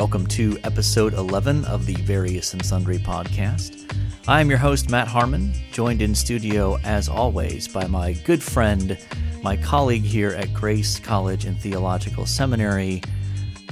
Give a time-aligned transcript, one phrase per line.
[0.00, 3.94] Welcome to episode 11 of the Various and Sundry podcast.
[4.26, 8.96] I am your host, Matt Harmon, joined in studio, as always, by my good friend,
[9.42, 13.02] my colleague here at Grace College and Theological Seminary,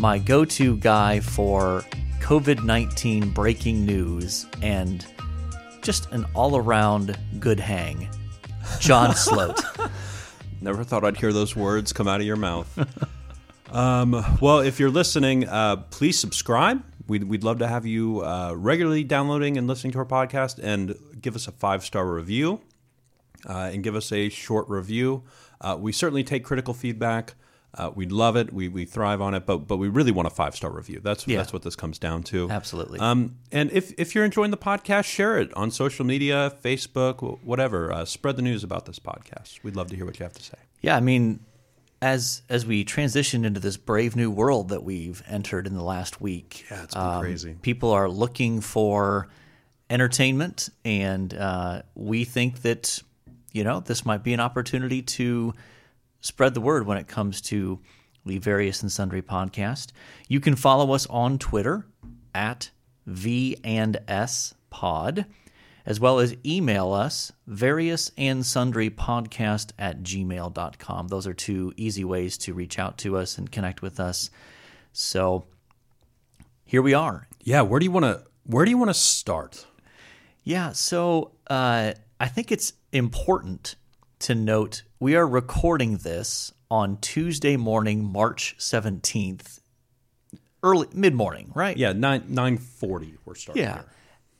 [0.00, 1.82] my go to guy for
[2.20, 5.06] COVID 19 breaking news, and
[5.80, 8.06] just an all around good hang,
[8.80, 9.58] John Sloat.
[10.60, 13.16] Never thought I'd hear those words come out of your mouth.
[13.72, 16.82] Um, well, if you're listening, uh, please subscribe.
[17.06, 20.94] We'd, we'd love to have you uh, regularly downloading and listening to our podcast and
[21.20, 22.60] give us a five star review
[23.48, 25.22] uh, and give us a short review.
[25.60, 27.34] Uh, we certainly take critical feedback.
[27.74, 28.52] Uh, we love it.
[28.52, 31.00] We, we thrive on it, but but we really want a five star review.
[31.02, 31.36] That's Yeah.
[31.38, 32.50] that's what this comes down to.
[32.50, 32.98] Absolutely.
[32.98, 37.92] Um, and if, if you're enjoying the podcast, share it on social media, Facebook, whatever.
[37.92, 39.62] Uh, spread the news about this podcast.
[39.62, 40.56] We'd love to hear what you have to say.
[40.80, 41.40] Yeah, I mean,
[42.00, 46.20] as as we transition into this brave new world that we've entered in the last
[46.20, 47.56] week, um, Yeah, it's been crazy.
[47.62, 49.28] People are looking for
[49.90, 53.02] entertainment, and uh, we think that
[53.52, 55.54] you know this might be an opportunity to
[56.20, 57.78] spread the word when it comes to
[58.26, 59.92] the various and sundry podcast.
[60.28, 61.86] You can follow us on Twitter
[62.34, 62.70] at
[63.06, 65.24] V and S Pod,
[65.88, 71.08] as well as email us various and sundry podcast at gmail.com.
[71.08, 74.28] Those are two easy ways to reach out to us and connect with us.
[74.92, 75.46] So
[76.66, 77.26] here we are.
[77.42, 79.64] Yeah, where do you want to where do you want to start?
[80.44, 83.76] Yeah, so uh, I think it's important
[84.20, 89.60] to note we are recording this on Tuesday morning, March 17th,
[90.62, 91.78] early mid morning, right?
[91.78, 93.14] Yeah, nine nine forty.
[93.24, 93.62] We're starting.
[93.62, 93.74] Yeah.
[93.74, 93.84] here.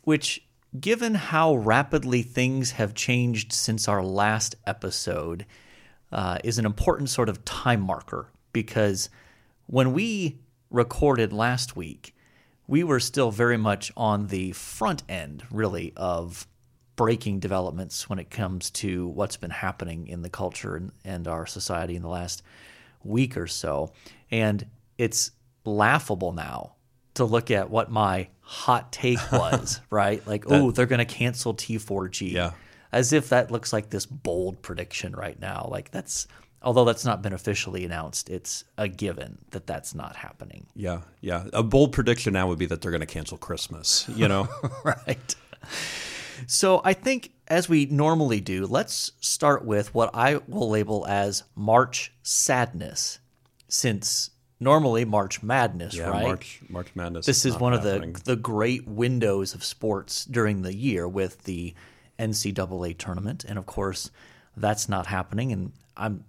[0.02, 0.42] Which,
[0.80, 5.46] given how rapidly things have changed since our last episode,
[6.12, 9.10] uh, is an important sort of time marker because
[9.66, 10.38] when we
[10.70, 12.14] recorded last week,
[12.66, 16.46] we were still very much on the front end, really, of
[16.96, 21.46] breaking developments when it comes to what's been happening in the culture and, and our
[21.46, 22.42] society in the last
[23.04, 23.92] week or so.
[24.30, 24.66] And
[24.98, 25.30] it's
[25.64, 26.74] laughable now
[27.14, 30.26] to look at what my hot take was, right?
[30.26, 32.32] Like, oh, they're going to cancel T4G.
[32.32, 32.52] Yeah.
[32.90, 35.68] As if that looks like this bold prediction right now.
[35.70, 36.26] Like, that's,
[36.62, 40.66] although that's not been officially announced, it's a given that that's not happening.
[40.74, 41.44] Yeah, yeah.
[41.52, 44.08] A bold prediction now would be that they're going to cancel Christmas.
[44.08, 44.48] You know,
[44.84, 45.34] right.
[46.46, 51.44] So I think, as we normally do, let's start with what I will label as
[51.54, 53.18] March sadness,
[53.68, 54.30] since
[54.60, 56.08] normally March madness, yeah.
[56.08, 56.22] right?
[56.22, 57.26] March March Madness.
[57.26, 58.14] this is not one happening.
[58.14, 61.74] of the the great windows of sports during the year with the
[62.18, 64.10] NCAA tournament, and of course,
[64.56, 65.52] that's not happening.
[65.52, 66.24] And I'm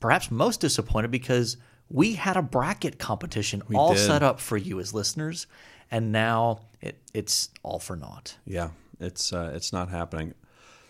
[0.00, 1.56] perhaps most disappointed because
[1.90, 4.00] we had a bracket competition all did.
[4.00, 5.46] set up for you as listeners,
[5.90, 8.36] and now it, it's all for naught.
[8.46, 10.34] Yeah, it's uh, it's not happening.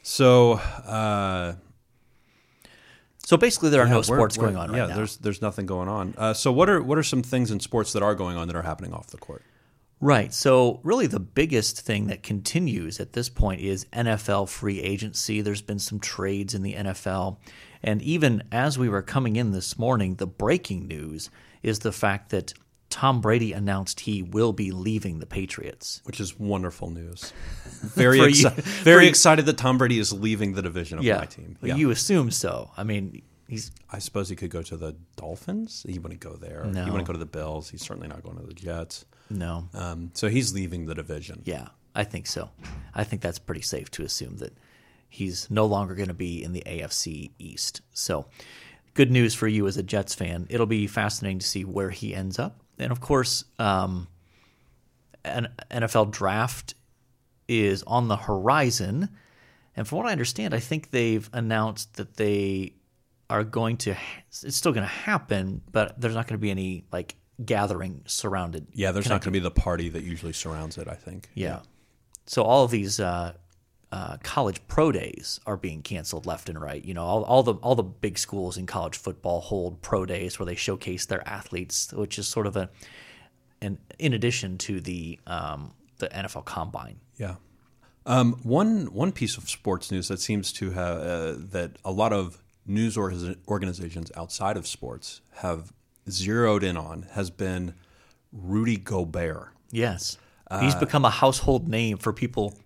[0.03, 1.55] So uh,
[3.25, 4.83] So basically, there are no we're- sports going on right now.
[4.85, 4.97] yeah, now.
[4.97, 6.15] there's there's nothing going on.
[6.17, 8.57] Uh, so what are what are some things in sports that are going on that
[8.57, 9.43] are happening off the court?
[10.01, 10.35] Right.
[10.35, 15.41] So, really, the biggest thing that continues at this point is NFL free agency.
[15.41, 17.39] There's been some trades in the NFL.
[17.83, 21.31] And even as we were coming in this morning, the breaking news
[21.63, 22.53] is the fact that
[22.95, 26.01] Tom Brady announced he will be leaving the Patriots.
[26.05, 27.33] Which is wonderful news.
[27.83, 31.57] Very exci- you- very excited that Tom Brady is leaving the division of my team.
[31.61, 31.75] Yeah.
[31.75, 32.71] You assume so.
[32.77, 35.85] I mean, he's I suppose he could go to the Dolphins.
[35.89, 36.65] He wouldn't go there.
[36.67, 36.85] No.
[36.85, 37.69] He wouldn't go to the Bills.
[37.69, 39.07] He's certainly not going to the Jets.
[39.29, 39.69] no.
[39.75, 41.43] Um, so he's leaving the division.
[41.45, 42.51] Yeah, I think so.
[42.95, 44.57] I think that's pretty safe to assume that
[45.09, 47.81] he's no longer going to be in the AFC East.
[47.93, 48.27] So,
[48.95, 50.47] good news for you as a Jets fan.
[50.49, 52.61] It'll be fascinating to see where he ends up.
[52.79, 54.09] And of course, um,
[55.25, 56.75] an NFL draft
[57.49, 59.09] is on the horizon.
[59.77, 62.75] And from what I understand, I think they've announced that they
[63.31, 63.97] are going to,
[64.43, 68.67] it's still going to happen, but there's not going to be any like gathering surrounded.
[68.73, 70.89] Yeah, there's not going to be the party that usually surrounds it.
[70.89, 71.29] I think.
[71.35, 71.61] Yeah.
[72.27, 73.35] So all of these uh,
[73.95, 76.85] uh, college pro days are being canceled left and right.
[76.85, 80.37] You know, all, all the all the big schools in college football hold pro days
[80.37, 82.71] where they showcase their athletes, which is sort of a,
[83.63, 86.99] an in addition to the um, the NFL Combine.
[87.19, 87.37] Yeah.
[88.05, 92.13] Um, one one piece of sports news that seems to have uh, that a lot
[92.13, 95.73] of news org- organizations outside of sports have
[96.11, 97.75] zeroed in on has been
[98.33, 99.51] Rudy Gobert.
[99.71, 100.19] Yes,
[100.61, 102.59] he's become a household name for people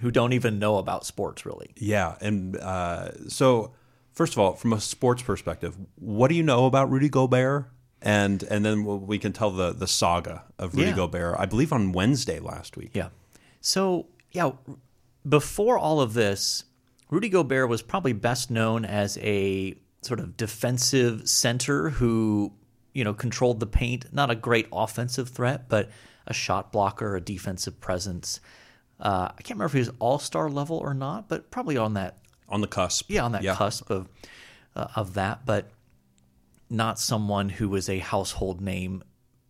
[0.00, 1.70] who don't even know about sports, really.
[1.76, 3.72] Yeah, and uh, so
[4.12, 7.70] first of all, from a sports perspective, what do you know about Rudy Gobert?
[8.02, 10.96] and and then we can tell the the saga of Rudy Yeah.
[10.96, 11.36] Gobert.
[11.38, 12.90] I believe on Wednesday last week.
[12.92, 13.08] Yeah.
[13.62, 14.52] So, yeah,
[15.28, 16.64] before all of this,
[17.10, 22.52] Rudy Gobert was probably best known as a sort of defensive center who,
[22.92, 24.12] you know, controlled the paint.
[24.12, 25.88] Not a great offensive threat, but
[26.26, 28.40] a shot blocker, a defensive presence.
[29.00, 31.94] Uh, I can't remember if he was all star level or not, but probably on
[31.94, 33.10] that on the cusp.
[33.10, 34.08] yeah, on that cusp of
[34.74, 35.70] uh, of that, but
[36.70, 39.02] not someone who was a household name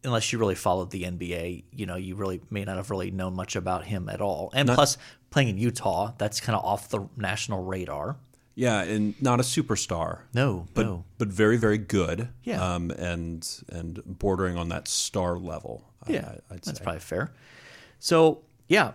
[0.05, 1.65] unless you really followed the NBA.
[1.73, 4.51] You know, you really may not have really known much about him at all.
[4.55, 4.99] And plus,
[5.31, 8.17] playing in Utah, that's kind of off the national radar.
[8.55, 10.21] Yeah, and not a superstar.
[10.33, 12.29] No, but no, but very very good.
[12.43, 12.75] Yeah.
[12.75, 15.85] um, and and bordering on that star level.
[16.09, 17.33] Yeah, I, that's probably fair.
[17.99, 18.93] So, yeah,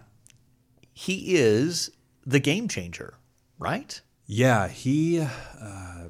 [0.94, 1.92] he is
[2.26, 3.16] the game changer,
[3.60, 4.00] right?
[4.26, 5.20] Yeah, he.
[5.20, 6.08] Uh,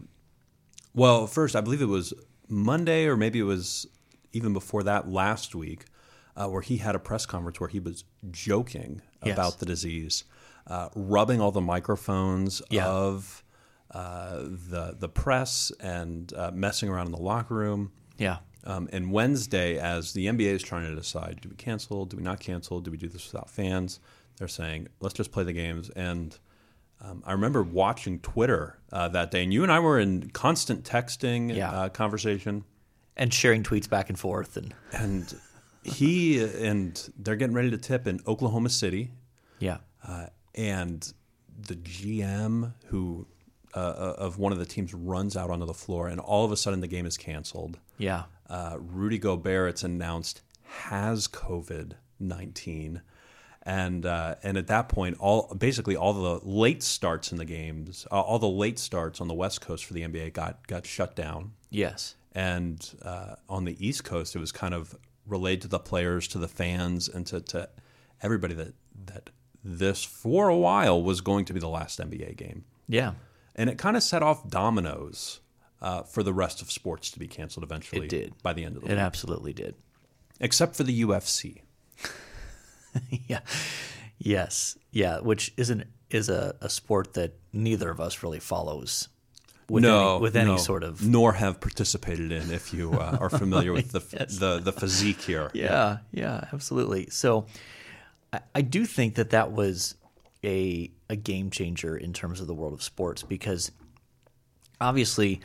[0.93, 2.13] well, first, I believe it was
[2.47, 3.87] Monday, or maybe it was
[4.33, 5.85] even before that last week,
[6.35, 9.33] uh, where he had a press conference where he was joking Yes.
[9.33, 10.23] about the disease,
[10.67, 12.87] uh, rubbing all the microphones Yeah.
[12.87, 13.43] of
[13.91, 17.91] uh, the the press and uh, messing around in the locker room.
[18.17, 22.05] Yeah, Um, and Wednesday, as the NBA is trying to decide, do we cancel?
[22.05, 22.79] Do we not cancel?
[22.79, 23.99] Do we do this without fans?
[24.37, 25.89] They're saying, let's just play the games.
[25.91, 26.37] And
[27.01, 30.83] um, I remember watching Twitter uh, that day, and you and I were in constant
[30.83, 31.71] texting Yeah.
[31.71, 32.63] uh, conversation.
[33.17, 35.35] and sharing tweets back and forth, and And
[35.83, 39.11] he and they're getting ready to tip in Oklahoma City,
[39.59, 41.11] yeah, uh, and
[41.67, 43.27] the GM who
[43.75, 43.79] uh,
[44.17, 46.81] of one of the teams runs out onto the floor, and all of a sudden
[46.81, 47.79] the game is canceled.
[47.97, 53.01] yeah, uh, Rudy Gobert, it's announced, has COVID nineteen,
[53.63, 58.07] and uh, and at that point, all basically all the late starts in the games,
[58.11, 61.15] uh, all the late starts on the West Coast for the NBA got got shut
[61.15, 65.79] down, yes, and uh, on the East Coast, it was kind of relayed to the
[65.79, 67.69] players, to the fans, and to, to
[68.21, 68.73] everybody that
[69.05, 69.29] that
[69.63, 73.13] this for a while was going to be the last NBA game yeah.
[73.55, 75.39] and it kind of set off dominoes
[75.81, 78.05] uh, for the rest of sports to be canceled eventually.
[78.05, 78.33] It did.
[78.43, 78.91] by the end of the week.
[78.91, 79.75] It week, absolutely did.
[80.39, 81.61] except for the UFC.
[83.27, 83.39] yeah.
[84.17, 84.77] Yes.
[84.91, 85.19] Yeah.
[85.19, 89.07] Which isn't is a, a sport that neither of us really follows
[89.69, 92.51] with no, any, with any no, sort of nor have participated in.
[92.51, 94.37] If you uh, are familiar with the, Yes.
[94.37, 97.09] the the physique here, yeah yeah absolutely.
[97.09, 97.45] So
[98.33, 99.95] I, I do think that that was
[100.43, 103.71] a a game changer in terms of the world of sports because
[104.81, 105.39] obviously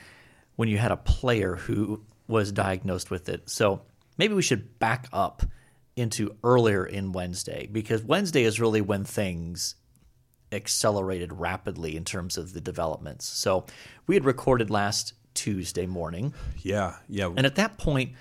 [0.56, 3.49] when you had a player who was diagnosed with it.
[3.49, 3.82] So
[4.19, 5.42] maybe we should back up
[5.96, 9.75] into earlier in Wednesday because Wednesday is really when things
[10.52, 13.25] accelerated rapidly in terms of the developments.
[13.25, 13.66] So
[14.06, 16.32] we had recorded last Tuesday morning,
[16.62, 17.26] yeah, yeah.
[17.37, 18.12] and at that point,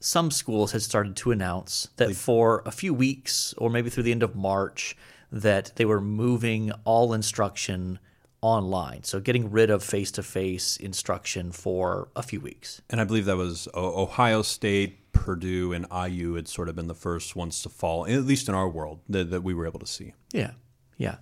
[0.00, 4.10] some schools had started to announce that for a few weeks or maybe through the
[4.10, 4.96] end of March,
[5.30, 7.98] that they were moving all instruction
[8.42, 9.04] online.
[9.04, 12.82] So getting rid of face to face instruction for a few weeks.
[12.90, 16.94] And I believe that was Ohio State, Purdue, and IU had sort of been the
[16.94, 19.86] first ones to fall, at least in our world, that, that we were able to
[19.86, 20.12] see.
[20.32, 20.50] Yeah.
[20.98, 21.16] Yeah.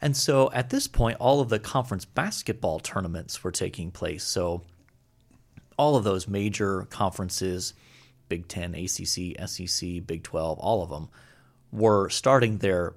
[0.00, 4.22] And so at this point, all of the conference basketball tournaments were taking place.
[4.22, 4.62] So
[5.76, 7.74] all of those major conferences,
[8.28, 11.08] Big Ten, ACC, SEC, Big 12, all of them,
[11.72, 12.94] were starting their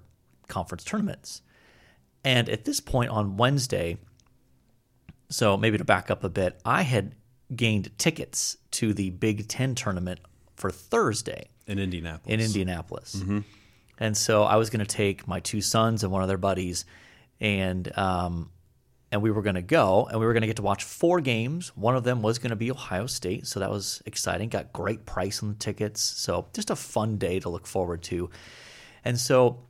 [0.47, 1.41] conference tournaments.
[2.23, 3.97] And at this point on Wednesday,
[5.29, 7.15] so maybe to back up a bit, I had
[7.55, 10.19] gained tickets to the Big Ten tournament
[10.55, 12.33] for Thursday In Indianapolis.
[12.33, 13.23] in Indianapolis.
[13.97, 16.85] And so I was going to take my two sons and one of their buddies,
[17.39, 18.49] and um,
[19.11, 21.21] and we were going to go, and we were going to get to watch four
[21.21, 21.69] games.
[21.75, 24.49] One of them was going to be Ohio State, so that was exciting.
[24.49, 28.29] Got great price on the tickets, so just a fun day to look forward to.
[29.05, 29.65] And so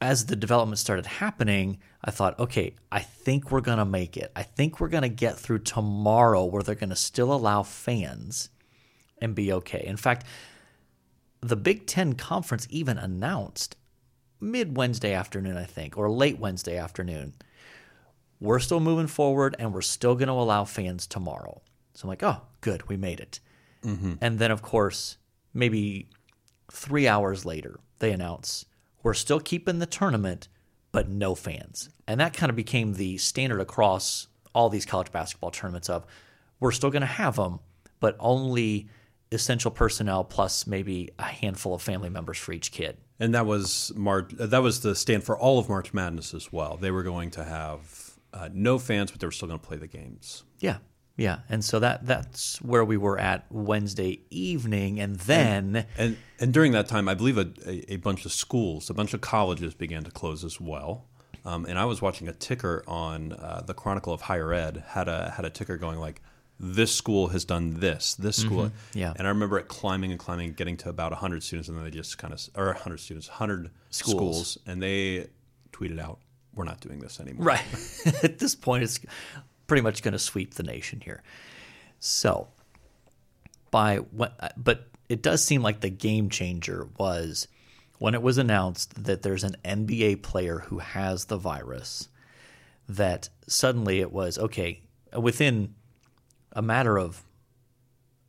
[0.00, 4.32] as the development started happening, I thought, okay, I think we're going to make it.
[4.34, 8.48] I think we're going to get through tomorrow where they're going to still allow fans
[9.20, 9.84] and be okay.
[9.86, 10.24] In fact,
[11.42, 13.76] the Big Ten Conference even announced
[14.40, 17.34] mid Wednesday afternoon, I think, or late Wednesday afternoon,
[18.40, 21.60] we're still moving forward and we're still going to allow fans tomorrow.
[21.92, 23.40] So I'm like, oh, good, we made it.
[23.84, 24.14] Mm-hmm.
[24.22, 25.18] And then, of course,
[25.52, 26.08] maybe
[26.72, 28.64] three hours later, they announce
[29.02, 30.48] we're still keeping the tournament,
[30.92, 31.90] but no fans.
[32.06, 36.04] And that kind of became the standard across all these college basketball tournaments of
[36.58, 37.60] we're still going to have them,
[38.00, 38.88] but only
[39.32, 42.96] essential personnel plus maybe a handful of family members for each kid.
[43.18, 44.32] And that was March.
[44.32, 46.76] That was the stand for all of March Madness as well.
[46.76, 49.76] They were going to have uh, no fans, but they were still going to play
[49.76, 50.44] the games.
[50.58, 50.78] Yeah,
[51.20, 56.50] Yeah, and so that that's where we were at Wednesday evening, and then And and
[56.50, 59.74] during that time, I believe a, a, a bunch of schools, a bunch of colleges
[59.74, 61.04] began to close as well.
[61.44, 65.08] Um, and I was watching a ticker on uh, the Chronicle of Higher Ed had
[65.08, 66.22] a had a ticker going like,
[66.58, 68.98] "This school has done this, this school." Mm-hmm.
[68.98, 69.12] Yeah.
[69.14, 71.90] And I remember it climbing and climbing, getting to about hundred students, and then they
[71.90, 74.16] just kind of or hundred students, hundred Schools.
[74.16, 75.28] schools, and they
[75.70, 76.18] tweeted out,
[76.54, 77.64] "We're not doing this anymore." right
[78.24, 79.00] at this point, it's
[79.70, 81.22] pretty much going to sweep the nation here.
[82.00, 82.48] So,
[83.70, 87.46] by what, but it does seem like the game changer was
[88.00, 92.08] when it was announced that there's an NBA player who has the virus.
[92.88, 94.82] That suddenly it was okay
[95.16, 95.76] within
[96.52, 97.22] a matter of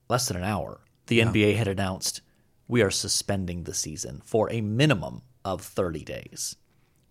[0.10, 2.22] less than an hour, the NBA had announced
[2.68, 6.56] we are suspending the season for a minimum of 30 days.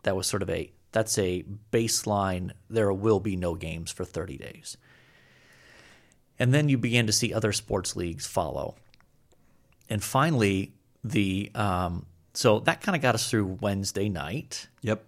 [0.05, 2.53] That was sort of a that's a baseline.
[2.69, 4.77] There will be no games for 30 days.
[6.39, 8.77] And then you began to see other sports leagues follow.
[9.89, 10.73] And finally,
[11.05, 15.05] the um, so that kind of got us through Wednesday night, Yep.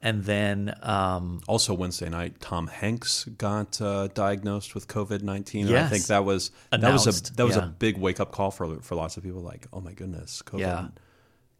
[0.00, 5.72] and then um, Also, Wednesday night, Tom Hanks got uh, diagnosed with COVID nineteen.
[5.72, 7.64] I think that was that was a that was yeah.
[7.64, 9.42] a big wake up call for for lots of people.
[9.42, 10.88] Like, oh my goodness, COVID Yeah.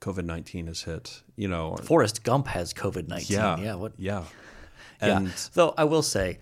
[0.03, 1.23] COVID nineteen has hit.
[1.37, 3.37] You know, Forrest Gump has COVID 19.
[3.37, 4.25] yeah, yeah, what yeah,
[5.01, 5.29] Yeah.
[5.55, 6.39] Though I will say,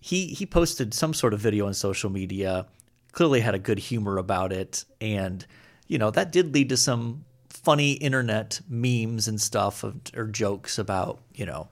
[0.00, 2.66] he he posted some sort of video on social media.
[3.12, 5.44] Clearly had a good humor about it, and
[5.88, 10.78] you know that did lead to some funny internet memes and stuff of, or jokes
[10.78, 11.68] about you know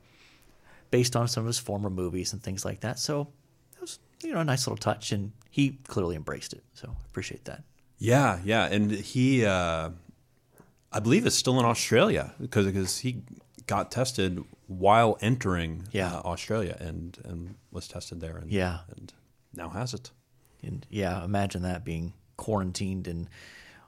[0.91, 2.99] based on some of his former movies and things like that.
[2.99, 3.29] So
[3.75, 6.65] it was you know a nice little touch, and he clearly embraced it.
[6.75, 7.63] So I appreciate that.
[7.99, 9.91] yeah, yeah, and he, uh,
[10.95, 13.23] I believe, is still in Australia because because he
[13.67, 16.15] got tested while entering Yeah.
[16.17, 18.37] uh, Australia and and was tested there.
[18.37, 18.81] And, Yeah.
[18.97, 19.13] and
[19.55, 20.11] now has it.
[20.63, 23.29] And yeah, imagine that being quarantined in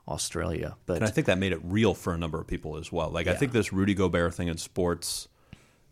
[0.09, 0.77] Australia.
[0.87, 3.11] But And I think that made it real for a number of people as well.
[3.11, 5.29] Like I think this Rudy Gobert thing in sports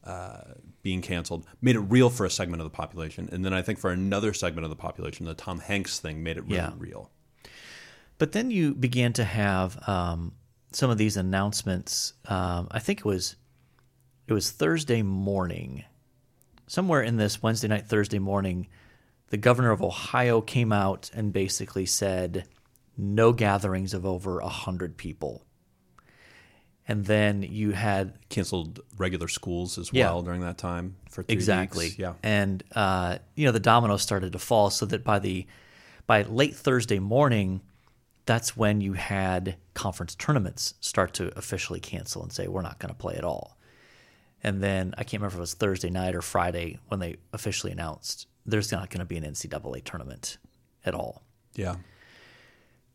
[0.04, 3.62] uh, being canceled made it real for a segment of the population, and then I
[3.62, 6.72] think for another segment of the population, the Tom Hanks thing made it really Yeah.
[6.76, 7.10] real.
[8.18, 10.32] But then you began to have um,
[10.74, 12.14] some of these announcements.
[12.26, 13.36] Um, I think it was
[14.26, 15.84] it was Thursday morning,
[16.66, 18.68] somewhere in this Wednesday night, Thursday morning.
[19.28, 22.46] The governor of Ohio came out and basically said,
[22.96, 25.44] "No gatherings of over a hundred people."
[26.86, 30.10] And then you had Canceled regular schools as Yeah.
[30.10, 31.98] well during that time for three exactly weeks.
[31.98, 35.46] Yeah, and uh, you know the dominoes started to fall so that by the
[36.06, 37.62] by late thursday morning
[38.26, 42.92] that's when you had conference tournaments start to officially cancel and say we're not going
[42.92, 43.58] to play at all
[44.42, 47.72] and then i can't remember if it was thursday night or friday when they officially
[47.72, 50.38] announced there's not going to be an ncaa tournament
[50.84, 51.22] at all
[51.54, 51.76] yeah,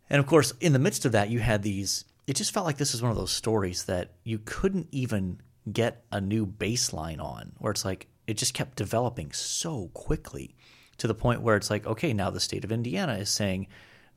[0.09, 2.05] and of course, in the midst of that, you had these.
[2.27, 6.03] It just felt like this was one of those stories that you couldn't even get
[6.11, 10.55] a new baseline on, where it's like it just kept developing so quickly
[10.97, 13.67] to the point where it's like, okay, now the state of Indiana is saying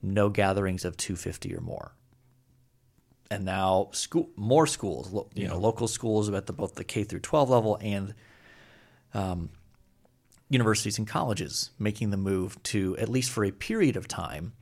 [0.02, 1.92] no gatherings of 250 or more.
[3.30, 7.04] And now school, more schools, lo- you know, local schools at the, both the K
[7.04, 8.14] through 12 level and
[9.14, 9.50] um,
[10.50, 14.52] universities and colleges making the move to, at least for a period of time,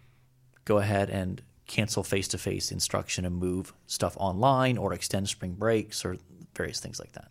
[0.65, 5.53] go ahead and cancel face to face instruction and move stuff online or extend spring
[5.53, 6.17] breaks or
[6.55, 7.29] various things like that.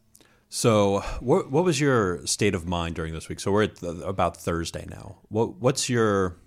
[0.49, 3.39] So, what what was your state of mind during this week?
[3.39, 5.17] So we're at the, about Thursday now.
[5.29, 6.37] What what's your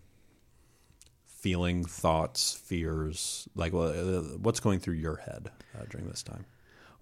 [1.42, 3.48] feeling, thoughts, fears?
[3.54, 6.46] Like, uh, what's going through your head uh, during this time?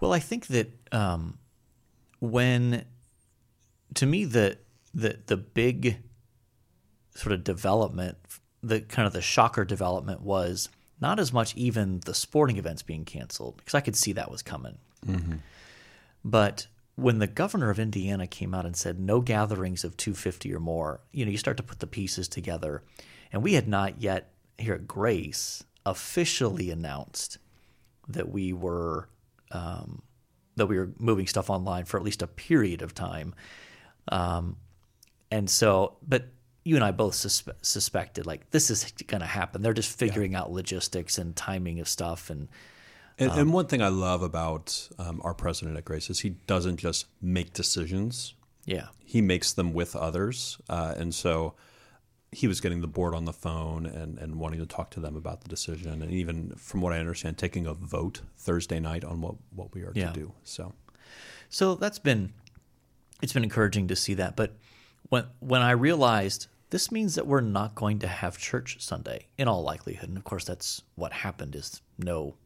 [0.01, 1.39] Well, I think that um,
[2.21, 2.85] when,
[3.95, 4.59] to me, the
[4.95, 5.99] the the big
[7.15, 8.17] sort of development,
[8.63, 10.71] the kind of the shocker development was
[11.01, 14.43] not as much even the sporting events being canceled because I could see that was
[14.43, 14.79] coming,
[16.25, 16.67] but
[16.97, 21.01] when the governor of Indiana came out and said no gatherings of 250 or more,
[21.13, 22.83] you know, you start to put the pieces together,
[23.33, 27.39] and we had not yet here at Grace officially announced
[28.09, 29.09] that we were
[29.53, 30.03] um,
[30.57, 33.35] that we were moving stuff online for at least a period of time.
[34.09, 34.57] Um,
[35.31, 36.29] and so, but
[36.65, 39.63] you and I both suspe- suspected like this is going to happen.
[39.63, 42.31] They're just figuring out logistics and timing of stuff.
[42.31, 42.49] And
[43.19, 46.79] And, and one thing I love about um, our president at Grace is he doesn't
[46.79, 48.35] just make decisions;
[48.67, 50.59] yeah, he makes them with others.
[50.69, 51.55] Uh, and so
[52.33, 55.17] he was getting the board on the phone and, and wanting to talk to them
[55.17, 59.21] about the decision, and even from what I understand, taking a vote Thursday night on
[59.21, 60.09] what, what we are Yeah.
[60.09, 60.33] to do.
[60.45, 60.73] So
[61.49, 62.33] so that's been
[63.23, 64.37] it's been encouraging to see that.
[64.37, 64.55] But
[65.09, 69.49] when when I realized this means that we're not going to have church Sunday in
[69.49, 70.09] all likelihood.
[70.09, 72.37] And of course, that's what happened is no,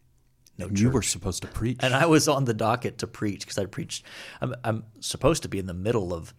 [0.56, 0.80] no church.
[0.80, 1.76] You were supposed to preach.
[1.82, 4.06] and I was on the docket to preach because I preached.
[4.40, 6.32] I'm, I'm supposed to be in the middle of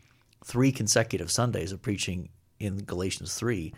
[0.43, 3.73] three consecutive Sundays of preaching in Galatians three.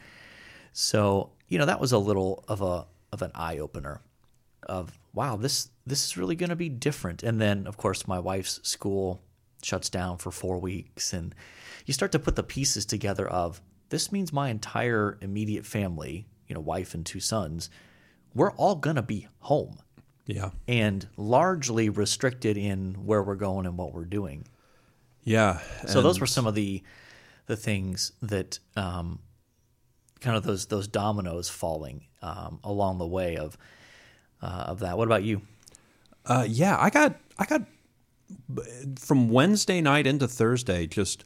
[0.73, 4.01] So you know that was a little of a of an eye opener.
[4.63, 7.23] Of wow, this this is really going to be different.
[7.23, 9.21] And then of course my wife's school
[9.63, 11.33] shuts down for four weeks, and
[11.85, 16.53] you start to put the pieces together of this means my entire immediate family, you
[16.53, 17.69] know, wife and two sons,
[18.33, 19.79] we're all going to be home
[20.25, 20.49] yeah.
[20.67, 24.45] and largely restricted in where we're going and what we're doing.
[25.23, 25.59] Yeah.
[25.87, 26.83] So those were some of the
[27.47, 29.19] the things that um,
[30.21, 33.57] kind of those those dominoes falling um, along the way of
[34.41, 34.97] uh, of that.
[34.97, 35.41] What about you?
[36.25, 37.61] Uh, yeah, I got I got
[38.99, 41.23] from Wednesday night into Thursday just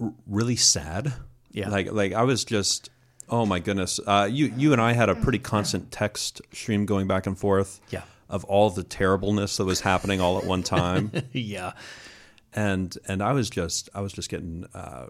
[0.00, 1.12] r- really sad.
[1.50, 1.68] Yeah.
[1.68, 2.90] like like I was just
[3.28, 4.00] oh my goodness.
[4.06, 7.80] Uh, you you and I had a pretty constant text stream going back and forth.
[7.90, 8.02] Yeah.
[8.30, 11.72] of all the terribleness that was happening all at one time, yeah,
[12.52, 15.06] and and I was just I was just getting uh,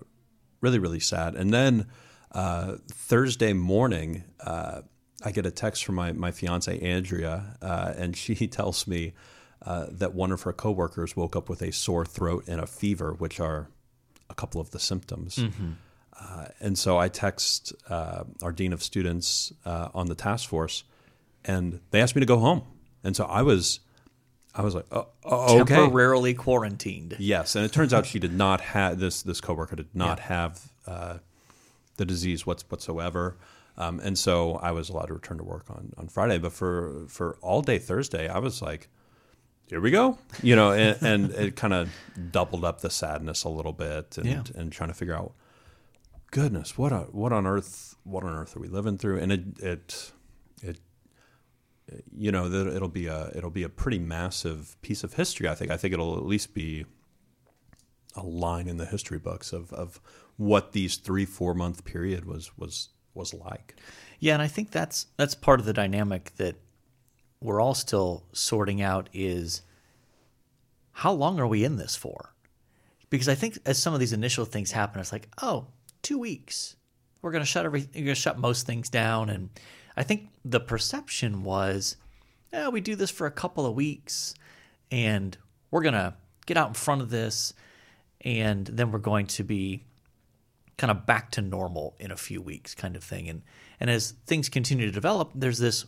[0.60, 1.34] really really sad.
[1.34, 1.86] And then
[2.32, 4.24] uh, Thursday morning.
[4.40, 4.82] Uh,
[5.24, 9.14] I get a text from my, my fiance Andrea, uh, and she tells me
[9.62, 13.12] uh, that one of her coworkers woke up with a sore throat and a fever,
[13.12, 13.68] which are
[14.30, 15.38] a couple of the symptoms.
[16.20, 20.84] Uh, and so I text uh, our dean of students uh, on the task force,
[21.44, 22.62] and they asked me to go home.
[23.02, 23.80] And so I was,
[24.54, 27.16] I was like, oh, oh, okay, temporarily quarantined.
[27.18, 27.54] yes.
[27.54, 29.22] And it turns out she did not have this.
[29.22, 31.18] This coworker did not have uh,
[31.96, 33.36] the disease whatsoever.
[33.76, 36.38] Um, and so I was allowed to return to work on, on Friday.
[36.38, 38.88] But for for all day Thursday, I was like,
[39.68, 41.88] here we go, you know, and, and it kind of
[42.32, 44.42] doubled up the sadness a little bit, and Yeah.
[44.56, 45.32] and trying to figure out,
[46.30, 49.18] goodness, what a, what on earth, what on earth are we living through?
[49.20, 50.12] And it it
[52.16, 55.48] you know it'll be a it'll be a pretty massive piece of history.
[55.48, 55.70] I think.
[55.70, 56.84] I think it'll at least be
[58.16, 60.00] a line in the history books of of
[60.36, 63.76] what these three four month period was was was like.
[64.18, 66.56] Yeah, and I think that's that's part of the dynamic that
[67.40, 69.62] we're all still sorting out is
[70.92, 72.34] how long are we in this for?
[73.10, 75.66] Because I think as some of these initial things happen, it's like, oh,
[76.02, 76.76] two weeks.
[77.22, 79.30] We're gonna shut every you're gonna shut most things down.
[79.30, 79.50] And
[79.98, 81.96] I think the perception was,
[82.52, 84.32] yeah, we do this for a couple of weeks
[84.92, 85.36] and
[85.70, 87.52] we're gonna get out in front of this
[88.20, 89.84] and then we're going to be
[90.76, 93.28] kind of back to normal in a few weeks kind of thing.
[93.28, 93.42] And
[93.80, 95.84] and as things continue to develop there's this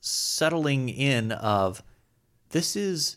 [0.00, 1.82] settling in of
[2.50, 3.16] this is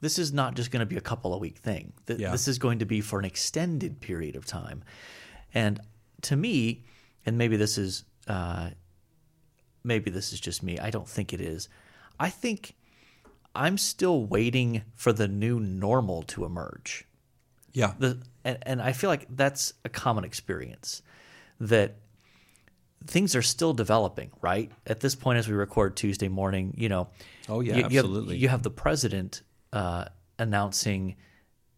[0.00, 1.92] this is not just going to be a couple of week thing.
[2.06, 2.30] Th- Yeah.
[2.30, 4.82] this is going to be for an extended period of time.
[5.54, 5.80] And
[6.22, 6.84] to me
[7.26, 8.70] and maybe this is uh,
[9.84, 11.68] maybe this is just me i don't think it is
[12.20, 12.74] i think
[13.54, 17.06] i'm still waiting for the new normal to emerge
[17.72, 17.94] Yeah.
[17.98, 21.00] the and, and I feel like that's a common experience
[21.60, 21.94] that
[23.06, 24.70] things are still developing, right?
[24.84, 27.06] At this point, as we record Tuesday morning, you know,
[27.48, 28.36] Oh, yeah, you, you have- absolutely.
[28.38, 29.42] you have the president
[29.72, 30.06] uh,
[30.40, 31.14] announcing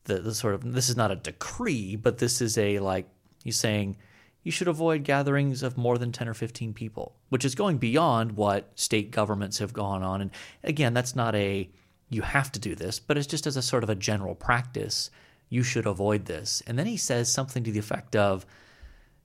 [0.04, 3.06] the, the sort of this is not a decree, but this is a like
[3.44, 3.96] he's saying
[4.44, 8.32] you should avoid gatherings of more than 10 or 15 people, which is going beyond
[8.32, 10.20] what state governments have gone on.
[10.20, 10.30] And
[10.62, 11.68] again, that's not a
[12.10, 15.10] you have to do this, but it's just as a sort of a general practice,
[15.48, 16.62] you should avoid this.
[16.66, 18.46] And then he says something to the effect of,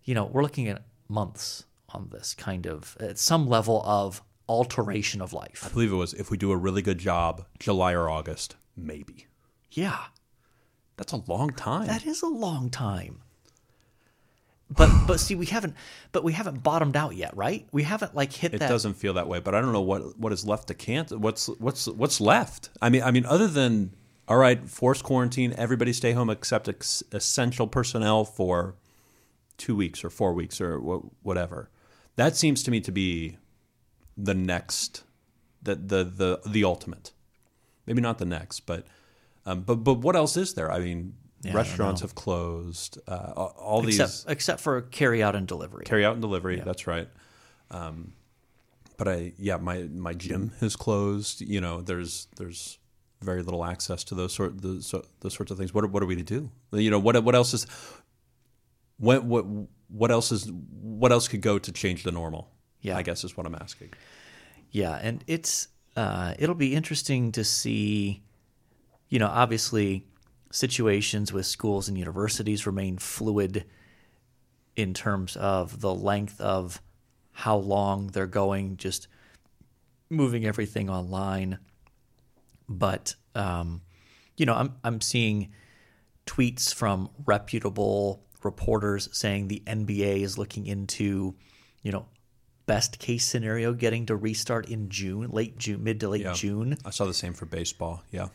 [0.05, 5.21] you know, we're looking at months on this kind of at some level of alteration
[5.21, 5.63] of life.
[5.65, 9.27] I believe it was if we do a really good job, July or August, maybe.
[9.71, 9.99] Yeah.
[10.97, 11.87] That's a long time.
[11.87, 13.21] That is a long time.
[14.69, 15.75] But but see we haven't
[16.11, 17.67] but we haven't bottomed out yet, right?
[17.71, 18.57] We haven't like hit that.
[18.57, 20.75] it that doesn't feel that way, but I don't know what what is left to
[20.75, 21.11] can't.
[21.11, 22.69] What's what's what's left?
[22.81, 23.95] I mean, I mean, other than
[24.27, 28.75] all right, forced quarantine, everybody stay home except ex- essential personnel for
[29.57, 31.71] two weeks or four weeks or wh- whatever.
[32.15, 33.37] That seems to me to be
[34.15, 35.03] the next,
[35.63, 37.11] the the the the ultimate.
[37.87, 38.85] Maybe not the next, but
[39.47, 40.71] um, but but what else is there?
[40.71, 42.97] I mean, Yeah, restaurants have closed.
[43.07, 45.85] Uh, all- all these except except for carry out and delivery.
[45.85, 46.61] carry out and delivery.
[46.65, 47.07] That's right.
[47.71, 48.13] Um,
[48.97, 51.39] but I, yeah, my my gym has closed.
[51.41, 52.77] You know, there's there's
[53.21, 55.73] very little access to those sort those, so- those sorts of things.
[55.73, 56.51] What are, what are we to do?
[56.71, 57.65] You know, what what else is
[58.97, 59.45] what what
[59.87, 62.49] what else is what else could go to change the normal?
[62.81, 62.97] Yeah.
[62.97, 63.93] I guess is what I'm asking.
[64.71, 68.23] Yeah, and it's uh, it'll be interesting to see.
[69.09, 70.05] You know, obviously,
[70.51, 73.65] situations with schools and universities remain fluid
[74.75, 76.81] in terms of the length of
[77.31, 79.07] how long they're going, just
[80.09, 81.59] moving everything online.
[82.67, 83.81] But um,
[84.37, 85.51] you know, I'm I'm seeing
[86.25, 91.35] tweets from reputable reporters saying the NBA is looking into,
[91.81, 92.05] you know,
[92.65, 96.33] best case scenario getting to restart in June, late June, mid to late Yeah.
[96.33, 98.03] June, I saw the same for baseball.
[98.11, 98.29] Yeah.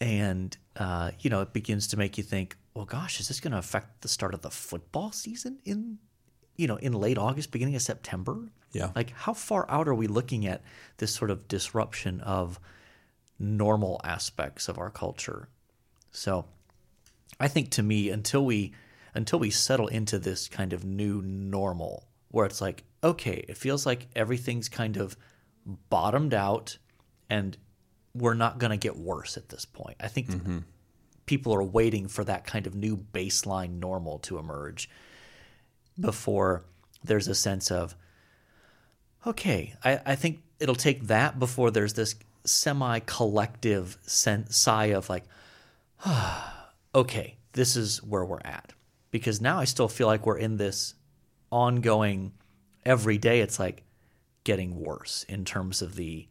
[0.00, 3.52] And uh, you know, it begins to make you think, well, gosh, is this going
[3.52, 5.98] to affect the start of the football season in,
[6.56, 8.50] you know, in late August, beginning of September?
[8.72, 8.90] Yeah.
[8.96, 10.62] Like, how far out are we looking at
[10.96, 12.58] this sort of disruption of
[13.38, 15.48] normal aspects of our culture?
[16.10, 16.46] So,
[17.38, 18.72] I think to me, until we
[19.14, 23.86] until we settle into this kind of new normal, where it's like, okay, it feels
[23.86, 25.16] like everything's kind of
[25.88, 26.78] bottomed out,
[27.30, 27.56] and
[28.14, 29.96] we're not going to get worse at this point.
[30.00, 30.58] I think mm-hmm.
[31.26, 34.88] people are waiting for that kind of new baseline normal to emerge
[35.98, 36.64] before
[37.04, 37.94] there's a sense of
[39.26, 45.24] okay i, I think it'll take that before there's this semi-collective sigh of like
[46.94, 48.72] okay this is where we're at
[49.10, 50.94] because now i still feel like we're in this
[51.50, 52.32] ongoing
[52.84, 53.82] every day it's like
[54.42, 56.26] getting worse in terms of the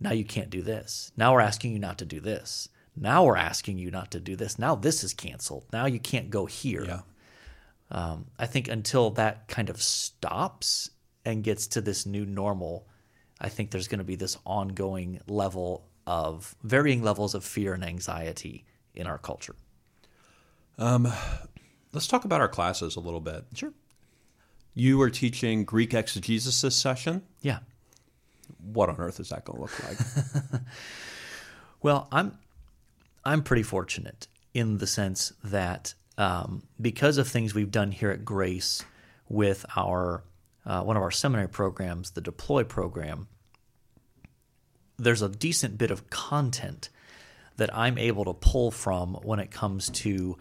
[0.00, 3.36] now you can't do this now we're asking you not to do this now we're
[3.36, 6.84] asking you not to do this now this is canceled now you can't go here
[6.84, 7.00] Yeah.
[7.90, 10.90] um, I think until that kind of stops
[11.24, 12.86] and gets to this new normal,
[13.40, 17.82] I think there's going to be this ongoing level of varying levels of fear and
[17.82, 19.56] anxiety in our culture.
[20.78, 23.44] Let's talk about our classes a little bit.
[23.54, 23.72] Sure.
[24.74, 27.22] You were teaching Greek exegesis this session.
[27.40, 27.60] Yeah.
[28.62, 30.60] What on earth is that going to look like?
[31.84, 32.38] Well, I'm
[33.26, 38.24] I'm pretty fortunate in the sense that um, because of things we've done here at
[38.24, 38.86] Grace
[39.28, 40.24] with our
[40.64, 43.28] uh, one of our seminary programs, the Deploy program,
[44.96, 46.88] there's a decent bit of content
[47.58, 50.38] that I'm able to pull from when it comes to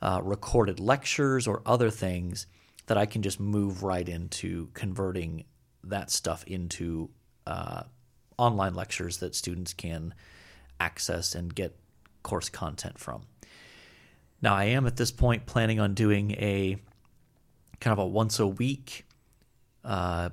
[0.00, 2.46] uh, recorded lectures or other things
[2.86, 5.42] that I can just move right into converting
[5.82, 7.10] that stuff into
[7.46, 7.82] uh,
[8.38, 10.14] online lectures that students can
[10.80, 11.76] access and get
[12.22, 13.22] course content from.
[14.42, 16.76] Now, I am at this point planning on doing a
[17.80, 19.06] kind of a once a week
[19.84, 20.30] uh,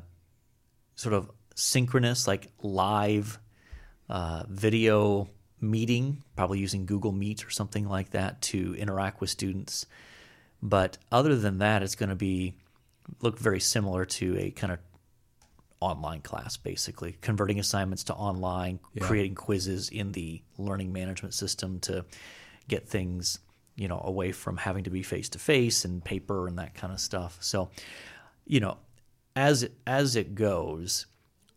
[0.96, 3.40] sort of synchronous, like live
[4.10, 9.86] uh, video meeting, probably using Google Meet or something like that to interact with students.
[10.62, 12.56] But other than that, it's going to be
[13.22, 14.80] look very similar to a kind of
[15.82, 19.04] online class, basically converting assignments to online, Yeah.
[19.06, 22.06] creating quizzes in the learning management system to
[22.68, 23.40] get things
[23.76, 26.94] you know away from having to be face to face and paper and that kind
[26.94, 27.38] of stuff.
[27.42, 27.70] So,
[28.46, 28.78] you know,
[29.36, 31.08] as as it goes,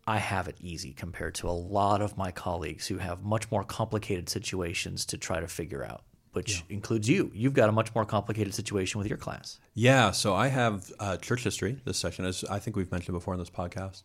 [0.06, 3.64] I have it easy compared to a lot of my colleagues who have much more
[3.64, 7.30] complicated situations to try to figure out, which includes you.
[7.34, 9.58] You've got a much more complicated situation with your class.
[9.74, 13.34] Yeah, so I have uh, church history this session, as I think we've mentioned before
[13.34, 14.02] in this podcast.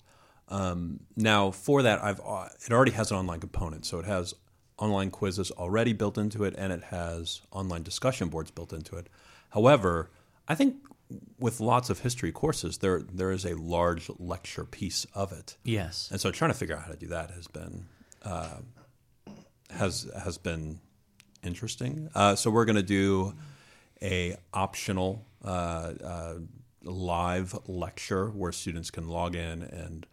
[0.49, 4.33] Um, now, for that, I've uh, it already has an online component, so it has
[4.77, 9.07] online quizzes already built into it, and it has online discussion boards built into it.
[9.51, 10.09] However,
[10.47, 10.75] I think
[11.39, 16.09] with lots of history courses, there there is a large lecture piece of it, Yes.
[16.11, 17.85] and so trying to figure out how to do that has been
[18.23, 18.57] uh,
[19.69, 20.79] has has been
[21.43, 22.09] interesting.
[22.15, 23.33] Uh, so we're going to do
[24.01, 26.35] a optional uh, uh,
[26.83, 30.05] live lecture where students can log in and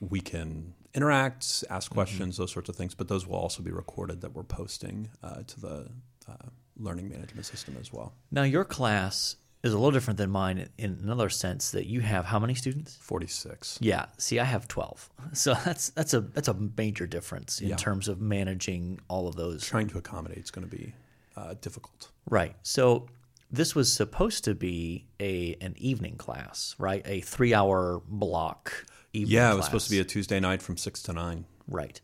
[0.00, 2.94] we can interact, ask questions, those sorts of things.
[2.94, 5.88] But those will also be recorded that we're posting uh, to the
[6.28, 6.34] uh,
[6.76, 8.14] learning management system as well.
[8.30, 12.24] Now your class is a little different than mine in another sense that you have
[12.26, 12.96] how many students?
[13.00, 13.78] Forty six.
[13.80, 14.06] Yeah.
[14.18, 17.76] See, I have twelve, so that's that's a that's a major difference in Yeah.
[17.76, 19.64] terms of managing all of those.
[19.64, 20.92] Trying to accommodate is going to be
[21.36, 22.10] uh, difficult.
[22.30, 22.54] Right.
[22.62, 23.08] So
[23.50, 27.02] this was supposed to be a an evening class, right?
[27.06, 28.84] A three hour block.
[29.16, 29.56] Evening Yeah, it class.
[29.56, 31.44] was supposed to be a Tuesday night from six to nine.
[31.68, 32.00] right.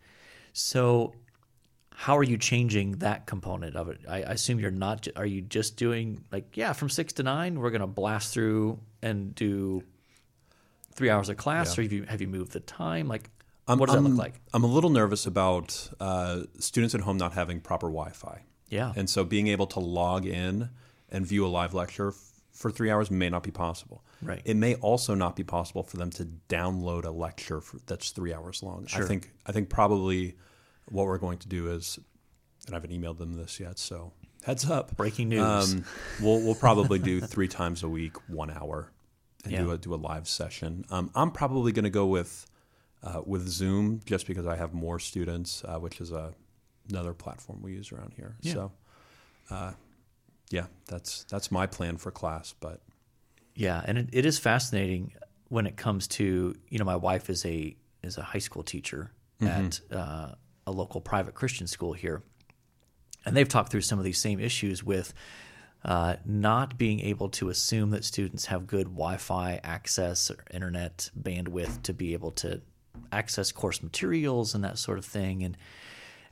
[0.55, 1.15] So
[1.95, 4.01] how are you changing that component of it?
[4.09, 5.09] I, I assume you're not.
[5.17, 9.35] Are you just doing like yeah, from six to nine, we're gonna blast through and
[9.35, 9.83] do
[10.95, 11.81] three hours of class, Yeah.
[11.81, 13.09] or have you have you moved the time?
[13.09, 13.31] Like,
[13.67, 14.41] I'm- what does that I'm- look like?
[14.53, 18.43] I'm a little nervous about uh, students at home not having proper Wi-Fi.
[18.69, 18.93] Yeah.
[18.97, 20.71] And so being able to log in
[21.11, 22.13] and view a live lecture
[22.53, 24.05] for three hours may not be possible.
[24.23, 24.43] Right.
[24.45, 28.33] It may also not be possible for them to download a lecture for, that's three
[28.33, 28.87] hours long.
[28.87, 29.05] Sure.
[29.05, 30.37] I think I think probably
[30.91, 31.99] what we're going to do is,
[32.67, 34.13] and I haven't emailed them this yet, so
[34.45, 34.97] heads up.
[34.97, 35.73] Breaking news.
[35.75, 35.85] Um,
[36.21, 38.93] we'll we'll probably do three times a week, one hour
[39.45, 39.63] and Yeah.
[39.63, 40.85] do a do a live session.
[40.91, 42.47] Um, I'm probably going to go with
[43.03, 46.35] uh, with Zoom just because I have more students, uh, which is a
[46.91, 48.37] another platform we use around here.
[48.41, 48.53] Yeah.
[48.53, 48.73] So,
[49.51, 49.73] uh,
[50.53, 52.55] yeah, that's that's my plan for class.
[52.59, 52.81] But
[53.55, 55.13] Yeah, and it, it is fascinating
[55.49, 59.13] when it comes to you know my wife is a is a high school teacher
[59.41, 60.33] at uh,
[60.67, 62.23] a local private Christian school here,
[63.25, 65.15] and they've talked through some of these same issues with
[65.85, 71.83] uh, not being able to assume that students have good Wi-Fi access or internet bandwidth
[71.83, 72.61] to be able to
[73.11, 75.57] access course materials and that sort of thing, and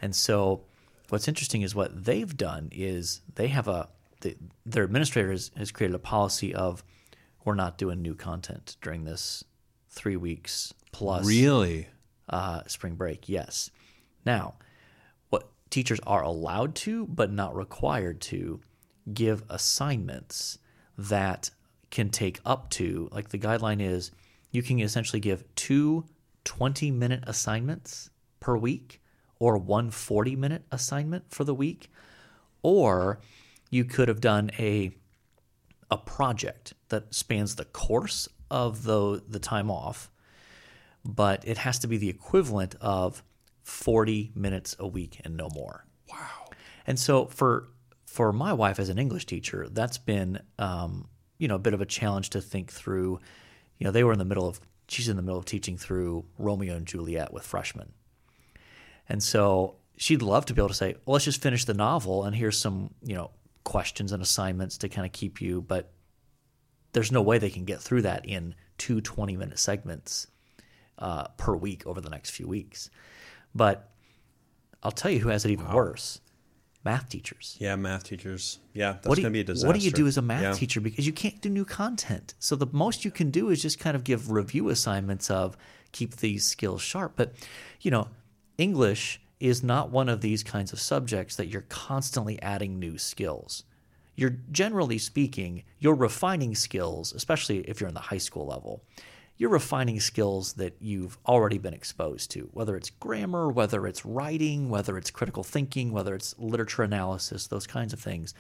[0.03, 0.63] and so
[1.09, 3.89] what's interesting is what they've done is they have a
[4.21, 6.85] the, their administrator has, has created a policy of
[7.45, 9.45] we're not doing new content during this
[9.89, 11.89] three weeks plus really,
[12.29, 13.29] uh, spring break.
[13.29, 13.71] Yes.
[14.25, 14.55] Now,
[15.31, 18.61] what teachers are allowed to, but not required to,
[19.13, 20.59] give assignments
[20.97, 21.51] that
[21.91, 24.11] can take up to, like the guideline is,
[24.51, 26.05] you can essentially give two
[26.45, 29.01] 20 minute assignments per week
[29.39, 31.91] or one 40 minute assignment for the week.
[32.63, 33.21] Or
[33.71, 34.93] you could have done a
[35.91, 40.11] a project that spans the course of the the time off
[41.05, 43.23] but it has to be the equivalent of
[43.63, 45.85] 40 minutes a week and no more.
[46.11, 46.51] wow,
[46.87, 47.69] And so for
[48.07, 51.81] for my wife as an English teacher, that's been um, you know a bit of
[51.81, 53.21] a challenge to think through.
[53.79, 56.27] You know, they were in the middle of she's in the middle of teaching through
[56.37, 57.93] Romeo and Juliet with freshmen,
[59.09, 62.25] and so she'd love to be able to say, well, let's just finish the novel
[62.25, 63.31] and here's some you know
[63.65, 65.93] questions and assignments to kind of keep you, but
[66.93, 70.27] there's no way they can get through that in two 20 minute segments
[70.99, 72.91] uh, per week over the next few weeks.
[73.55, 73.91] But
[74.83, 76.21] I'll tell you who has it even worse
[76.83, 77.59] math teachers.
[77.61, 78.59] yeah, math teachers.
[78.73, 79.67] Yeah, that's going to be a disaster.
[79.67, 80.53] what do you do as a math Yeah.
[80.55, 80.81] teacher?
[80.81, 82.33] Because you can't do new content.
[82.39, 85.59] So the most you can do is just kind of give review assignments of
[85.93, 87.13] keep these skills sharp.
[87.17, 87.35] But,
[87.83, 88.09] you know,
[88.57, 93.65] English is not one of these kinds of subjects that you're constantly adding new skills.
[94.15, 98.83] You're generally speaking, you're refining skills, especially if you're in the high school level.
[99.39, 104.69] You're refining skills that you've already been exposed to, whether it's grammar, whether it's writing,
[104.69, 108.35] whether it's critical thinking, whether it's literature analysis, those kinds of things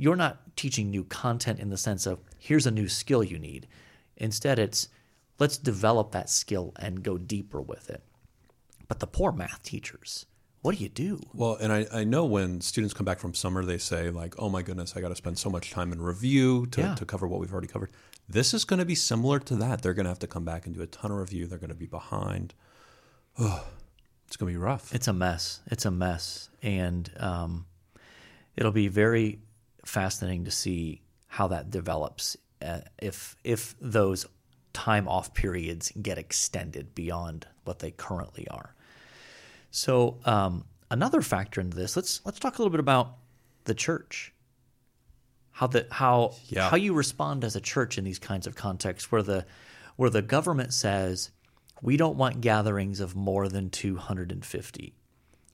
[0.00, 3.66] you're not teaching new content in the sense of here's a new skill you need.
[4.16, 4.88] Instead, it's
[5.38, 8.02] let's develop that skill and go deeper with it.
[8.90, 10.26] But the poor math teachers,
[10.62, 11.20] what do you do?
[11.32, 14.48] Well, and I, I know when students come back from summer, they say, like, oh
[14.48, 16.94] my goodness, I got to spend so much time in review to, Yeah.
[16.96, 17.92] to cover what we've already covered.
[18.28, 19.82] This is going to be similar to that.
[19.82, 21.46] They're going to have to come back and do a ton of review.
[21.46, 22.52] They're going to be behind.
[23.38, 23.64] Oh,
[24.26, 24.92] it's going to be rough.
[24.92, 25.60] It's a mess.
[25.68, 26.50] It's a mess.
[26.60, 27.66] And um,
[28.56, 29.38] it'll be very
[29.84, 34.26] fascinating to see how that develops uh, if if those
[34.72, 38.74] time off periods get extended beyond what they currently are.
[39.70, 43.16] So um, another factor into this, let's let's talk a little bit about
[43.64, 44.32] the church.
[45.52, 46.68] How the how Yeah.
[46.70, 49.46] how you respond as a church in these kinds of contexts where the
[49.96, 51.30] where the government says
[51.82, 54.94] we don't want gatherings of more than 250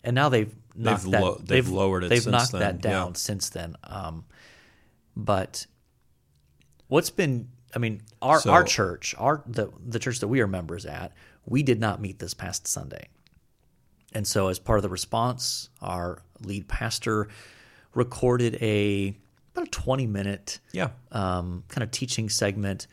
[0.05, 2.81] and now they've knocked They've that lo- they've lowered it they've since knocked then, that
[2.81, 3.15] down yeah.
[3.15, 4.25] since then um,
[5.17, 5.67] but
[6.89, 10.47] what's been i mean our So- our church our the the church that we are
[10.47, 11.13] members at
[11.45, 13.09] we did not meet this past sunday
[14.17, 17.29] and so as part of the response our lead pastor
[17.95, 19.15] recorded a
[19.55, 20.91] about a 20 minute yeah.
[21.13, 22.87] um, kind of teaching segment.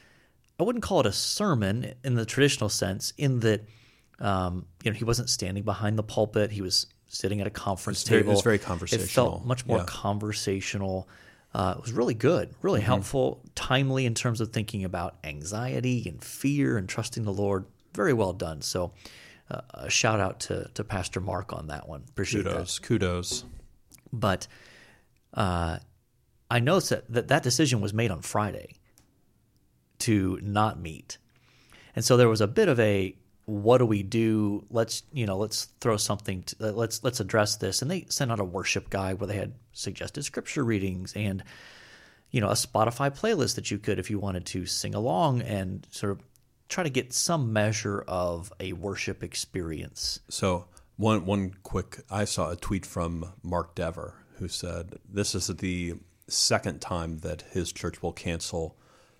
[0.59, 3.65] I wouldn't call it a sermon in the traditional sense, in that
[4.19, 8.01] um, you know he wasn't standing behind the pulpit; he was sitting at a conference
[8.01, 8.33] It's very- table.
[8.33, 9.05] it's very conversational.
[9.05, 9.85] It felt much more yeah.
[9.87, 11.09] conversational.
[11.53, 12.85] Uh, it was really good, really Mm-hmm.
[12.87, 17.65] helpful, timely in terms of thinking about anxiety and fear and trusting the Lord.
[17.93, 18.61] Very well done.
[18.61, 18.93] So,
[19.53, 22.03] uh, a shout out to to Pastor Mark on that one.
[22.09, 22.79] Appreciate that Kudos.
[22.79, 23.43] Kudos.
[24.11, 24.47] but
[25.33, 25.79] uh,
[26.49, 28.75] I noticed that, that that decision was made on Friday
[29.99, 31.17] to not meet,
[31.95, 34.65] and so there was a bit of a what do we do?
[34.69, 36.43] Let's you know let's throw something.
[36.43, 39.35] To, uh, let's let's address this, and they sent out a worship guide where they
[39.35, 41.43] had suggested scripture readings and
[42.31, 45.85] you know a Spotify playlist that you could if you wanted to sing along and
[45.91, 46.19] sort of
[46.73, 50.19] try to get some measure of a worship experience.
[50.29, 50.65] So
[50.97, 55.93] one one quick, I saw a tweet from Mark Dever who said this is the
[56.27, 58.75] second time that his church will cancel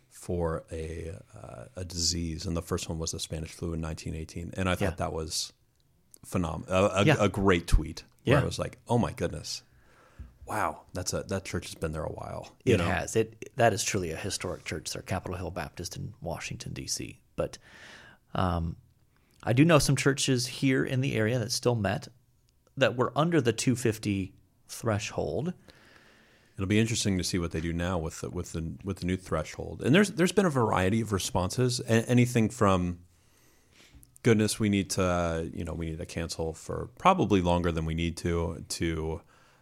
[0.10, 4.54] for a uh, a disease, and the first one was the Spanish flu in 1918,
[4.58, 4.96] and I thought Yeah.
[4.98, 5.54] that was
[6.26, 7.16] phenomenal, a, a, Yeah.
[7.20, 8.04] a great tweet.
[8.24, 8.42] Where Yeah.
[8.42, 9.63] I was like, oh my goodness,
[10.46, 12.56] wow, that's a that church has been there a while.
[12.66, 12.86] It know?
[12.86, 13.16] has.
[13.16, 14.92] It that is truly a historic church.
[14.92, 17.20] They're Capitol Hill Baptist in Washington D.C.
[17.36, 17.58] But
[18.36, 18.76] um,
[19.43, 22.08] I do know some churches here in the area that still met
[22.78, 24.34] that were under the 250
[24.67, 25.54] threshold.
[26.56, 29.06] It'll be interesting to see what they do now with the, with the with the
[29.06, 29.82] new threshold.
[29.82, 31.80] And there's there's been a variety of responses.
[31.82, 33.00] A- anything from
[34.22, 37.93] goodness, we need to you know we need to cancel for probably longer than we
[37.96, 39.22] need to to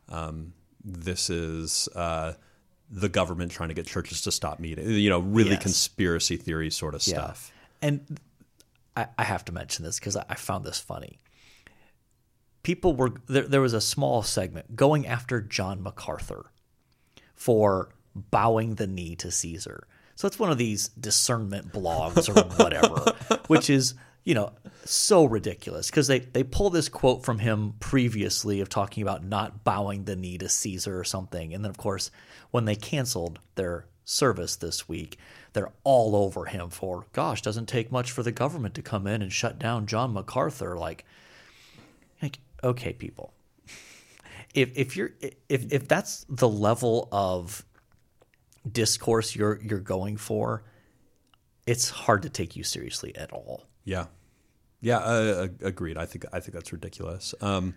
[0.10, 0.54] um,
[0.84, 2.34] this is uh,
[2.90, 4.90] the government trying to get churches to stop meeting.
[4.90, 5.62] You know, really Yes.
[5.64, 7.52] conspiracy theory sort of stuff.
[7.82, 8.20] And
[8.96, 11.20] I, I have to mention this because I, I found this funny.
[12.64, 13.48] People were there.
[13.48, 16.52] There was a small segment going after John MacArthur
[17.34, 19.88] for bowing the knee to Caesar.
[20.16, 24.54] So it's one of these discernment blogs or whatever, which is you know
[24.86, 29.64] so ridiculous because they they pull this quote from him previously of talking about not
[29.64, 32.12] bowing the knee to Caesar or something, and then of course
[32.52, 35.18] when they canceled their service this week,
[35.54, 39.22] they're all over him for gosh, doesn't take much for the government to come in
[39.22, 40.78] and shut down John MacArthur.
[40.78, 41.06] Like,
[42.22, 43.34] like okay, people,
[44.54, 45.12] if if you're
[45.50, 47.66] if if that's the level of
[48.70, 50.64] discourse you're you're going for,
[51.66, 53.64] it's hard to take you seriously at all.
[53.84, 54.06] Yeah,
[54.82, 55.98] yeah, uh, agreed.
[55.98, 57.34] I think I think that's ridiculous.
[57.42, 57.76] Um,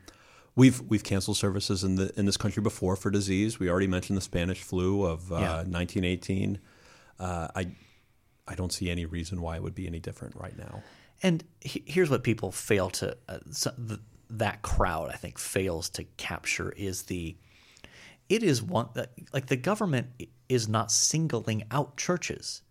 [0.57, 3.59] we've we've canceled services in the in this country before for disease.
[3.59, 5.55] We already mentioned the Spanish flu of uh, Yeah.
[5.65, 6.59] 1918.
[7.19, 7.69] Uh, I
[8.47, 10.83] I don't see any reason why it would be any different right now.
[11.23, 15.89] And he- here's what people fail to uh, so th- that crowd I think fails
[15.91, 17.37] to capture is the
[18.29, 20.09] it is one that like the government
[20.49, 22.63] is not singling out churches.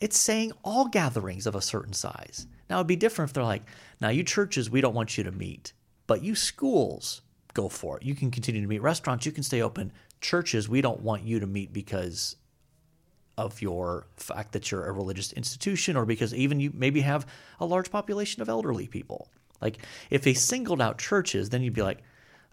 [0.00, 2.46] It's saying all gatherings of a certain size.
[2.68, 3.62] Now it'd be different if they're like,
[4.00, 5.72] now you churches we don't want you to meet,
[6.06, 7.22] but you schools
[7.56, 8.02] go for it.
[8.04, 8.82] You can continue to meet.
[8.82, 9.92] Restaurants you can stay open.
[10.20, 12.36] Churches we don't want you to meet because
[13.38, 17.26] of your fact that you're a religious institution or because even you maybe have
[17.60, 19.28] a large population of elderly people.
[19.60, 19.78] Like
[20.10, 21.98] if they singled out churches, then you'd be like,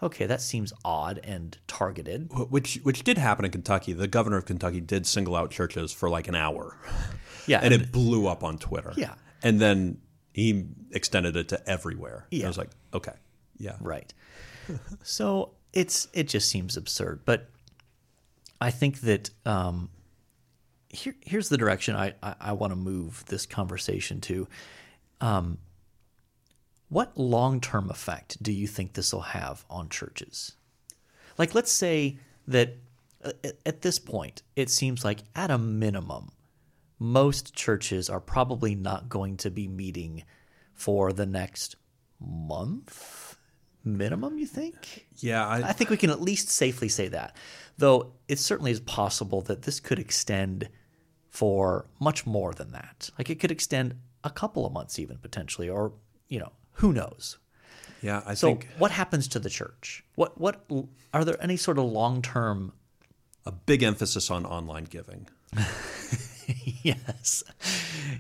[0.02, 2.30] okay, that seems odd and targeted.
[2.50, 3.94] Which which did happen in Kentucky.
[3.94, 6.78] The governor of Kentucky did single out churches for like an hour,
[7.48, 8.94] Yeah, and it blew up on Twitter.
[8.98, 9.14] Yeah.
[9.42, 10.00] and then
[10.34, 12.28] he extended it to everywhere.
[12.32, 12.46] Yeah.
[12.46, 13.14] I was like, okay,
[13.58, 14.14] yeah, Right.
[15.04, 17.22] So it's it just seems absurd.
[17.26, 17.50] But
[18.62, 19.90] I think that um,
[20.90, 24.48] here here's the direction I I, I want to move this conversation to.
[25.22, 25.58] Um,
[26.90, 30.54] what long term effect do you think this will have on churches?
[31.38, 32.78] Like, let's say that
[33.24, 36.32] uh, at- at this point, it seems like at a minimum,
[37.00, 40.24] most churches are probably not going to be meeting
[40.76, 41.76] for the next
[42.20, 43.33] month
[43.84, 45.06] minimum, you think?
[45.18, 45.46] yeah.
[45.48, 47.36] I, I think we can at least safely say that.
[47.78, 50.70] Though it certainly is possible that this could extend
[51.30, 53.10] for much more than that.
[53.18, 55.94] Like it could extend a couple of months, even potentially, or,
[56.30, 57.38] you know, who knows?
[58.02, 58.22] yeah.
[58.26, 60.04] I So, think what happens to the church?
[60.16, 60.66] What, what,
[61.14, 62.74] are there any sort of long term
[63.46, 65.28] a big emphasis on online giving.
[66.84, 67.44] yes.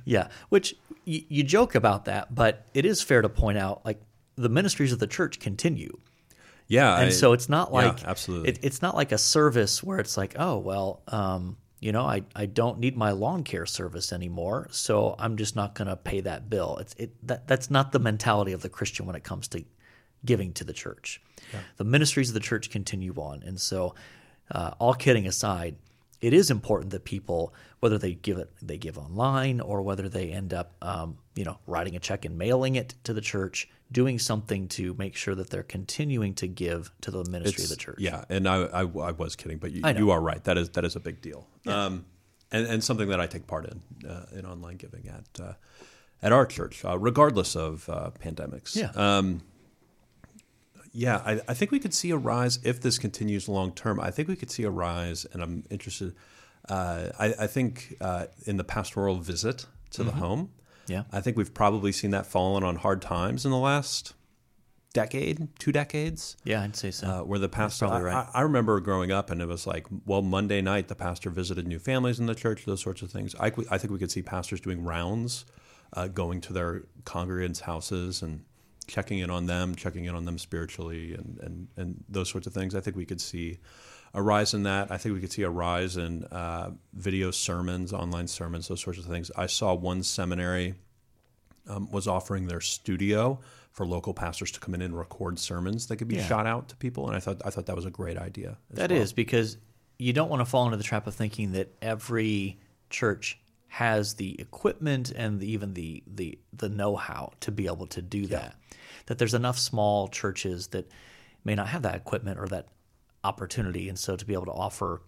[0.05, 0.27] Yeah.
[0.49, 0.75] Which
[1.07, 4.01] y- you joke about that, but it is fair to point out like
[4.35, 5.97] the ministries of the church continue.
[6.67, 8.49] Yeah, And I- so it's not yeah, like absolutely.
[8.49, 12.23] It, it's not like a service where it's like, oh well, um, you know, I,
[12.33, 16.21] I don't need my lawn care service anymore, so I'm just not going to pay
[16.21, 16.77] that bill.
[16.77, 19.65] It's it that that's not the mentality of the Christian when it comes to
[20.25, 21.21] giving to the church.
[21.77, 23.93] The ministries of the church continue on, and so
[24.49, 25.75] uh, all kidding aside,
[26.21, 30.31] it is important that people, whether they give it, they give online, or whether they
[30.31, 34.19] end up, um, you know, writing a check and mailing it to the church, doing
[34.19, 37.97] something to make sure that they're continuing to give to the ministry of the church.
[37.99, 40.43] Yeah, and I, I, I was kidding, but you, you are right.
[40.43, 42.05] That is that is a big deal, um,
[42.51, 45.53] and and something that I take part in uh, in online giving at uh,
[46.21, 48.75] at our church, uh, regardless of uh, pandemics.
[48.75, 48.91] Yeah.
[48.95, 49.41] Um,
[50.95, 53.99] yeah, I, I think we could see a rise if this continues long term.
[53.99, 56.15] I think we could see a rise, and I'm interested.
[56.69, 60.51] Uh, I, I think uh, in the pastoral visit to the home,
[60.87, 61.03] Yeah.
[61.11, 64.13] I think we've probably seen that fallen on hard times in the last
[64.93, 67.07] decade, two decades Yeah, I'd say so.
[67.07, 67.87] uh, where the pastor.
[67.87, 68.27] probably right.
[68.33, 71.67] I, I remember growing up, and it was like, well, Monday night the pastor visited
[71.67, 73.33] new families in the church, those sorts of things.
[73.39, 75.45] I, I think we could see pastors doing rounds,
[75.93, 78.43] uh, going to their congregants' houses and
[78.85, 82.53] checking in on them, checking in on them spiritually, and and and those sorts of
[82.53, 82.75] things.
[82.75, 83.57] I think we could see
[84.13, 84.91] a rise in that.
[84.91, 88.99] I think we could see a rise in uh, video sermons, online sermons, those sorts
[88.99, 89.31] of things.
[89.35, 90.75] I saw one seminary
[91.67, 93.39] um, was offering their studio
[93.71, 96.27] for local pastors to come in and record sermons that could be Yeah.
[96.27, 98.57] shot out to people, and I thought I thought that was a great idea.
[98.71, 99.15] That is well.
[99.15, 99.57] because
[99.97, 102.59] you don't want to fall into the trap of thinking that every
[102.89, 108.01] church has the equipment and the, even the the the know-how to be able to
[108.03, 108.55] do that.
[109.07, 110.87] That there's enough small churches that
[111.43, 112.67] may not have that equipment or that
[113.23, 115.01] opportunity, and so to be able to offer,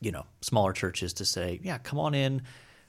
[0.00, 2.42] you know, smaller churches to say, yeah, come on in.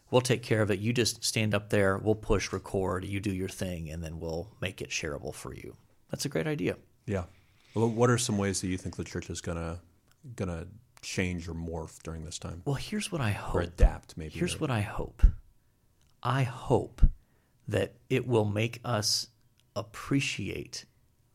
[0.09, 0.80] We'll take care of it.
[0.80, 1.97] You just stand up there.
[1.97, 3.03] We'll push record.
[3.03, 5.75] You do your thing, and then we'll make it shareable for you.
[6.11, 6.78] That's a great idea.
[7.05, 7.25] Yeah.
[7.75, 9.82] Well, what are some ways that you think the church is gonna
[10.36, 10.67] gonna
[11.01, 13.55] change or morph during this time Well, here's what I hope.
[13.55, 14.17] or adapt?
[14.17, 14.32] Maybe.
[14.32, 15.23] Here's what I hope.
[16.23, 17.01] I hope
[17.67, 19.28] that it will make us
[19.75, 20.86] appreciate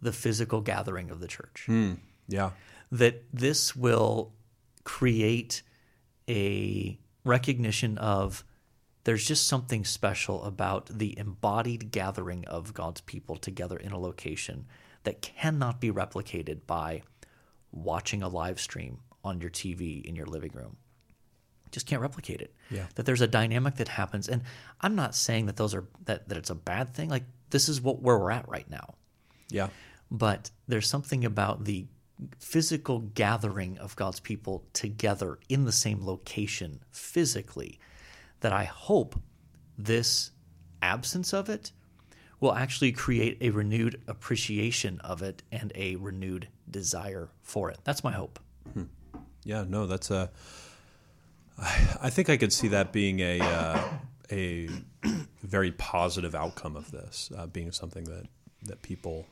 [0.00, 1.64] the physical gathering of the church.
[1.66, 1.92] Hmm.
[2.28, 2.50] Yeah.
[2.92, 4.32] That this will
[4.84, 5.62] create
[6.28, 8.44] a recognition of
[9.04, 14.66] there's just something special about the embodied gathering of God's people together in a location
[15.04, 17.02] that cannot be replicated by
[17.72, 20.76] watching a live stream on your TV in your living room
[21.72, 22.52] just can't replicate it.
[22.70, 22.84] Yeah.
[22.96, 24.42] That there's a dynamic that happens, and
[24.82, 27.08] I'm not saying that those are that that it's a bad thing.
[27.08, 28.94] Like this is what where we're at right now,
[29.48, 29.68] Yeah.
[30.10, 31.86] but there's something about the
[32.38, 37.78] physical gathering of God's people together in the same location physically
[38.40, 39.20] that I hope
[39.78, 40.30] this
[40.80, 41.72] absence of it
[42.40, 47.78] will actually create a renewed appreciation of it and a renewed desire for it.
[47.84, 48.38] That's my hope.
[49.44, 50.30] Yeah, no, that's a.
[51.58, 53.88] I I think I could see that being a uh,
[54.30, 54.68] a
[55.42, 58.26] very positive outcome of this, uh, being something that
[58.64, 59.26] that people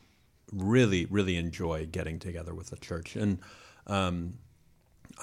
[0.53, 3.17] really really enjoy getting together with the church.
[3.17, 3.39] And
[3.87, 4.35] um,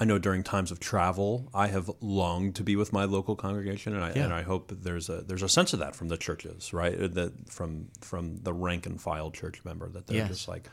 [0.00, 3.94] I know during times of travel, I have longed to be with my local congregation,
[3.94, 4.24] and I Yeah.
[4.24, 6.94] and I hope there's a there's a sense of that from the churches, right?
[7.00, 10.28] Uh, That from from the rank and file church member that they're Yes.
[10.28, 10.68] just like,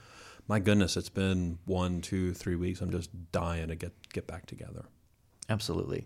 [0.48, 2.82] my goodness, it's been one, two, three weeks.
[2.82, 4.86] I'm just dying to get get back together.
[5.50, 6.06] Absolutely.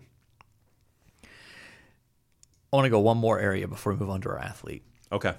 [2.72, 4.84] I want to go one more area before we move on to our athlete.
[5.10, 5.34] Okay.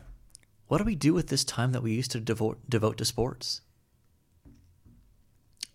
[0.71, 3.59] What do we do with this time that we used to devote devote to sports?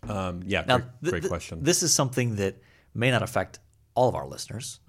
[0.09, 1.63] Um, yeah, Now, great, th- great th- question.
[1.63, 2.55] This is something that
[2.95, 3.59] may not affect
[3.93, 4.79] all of our listeners.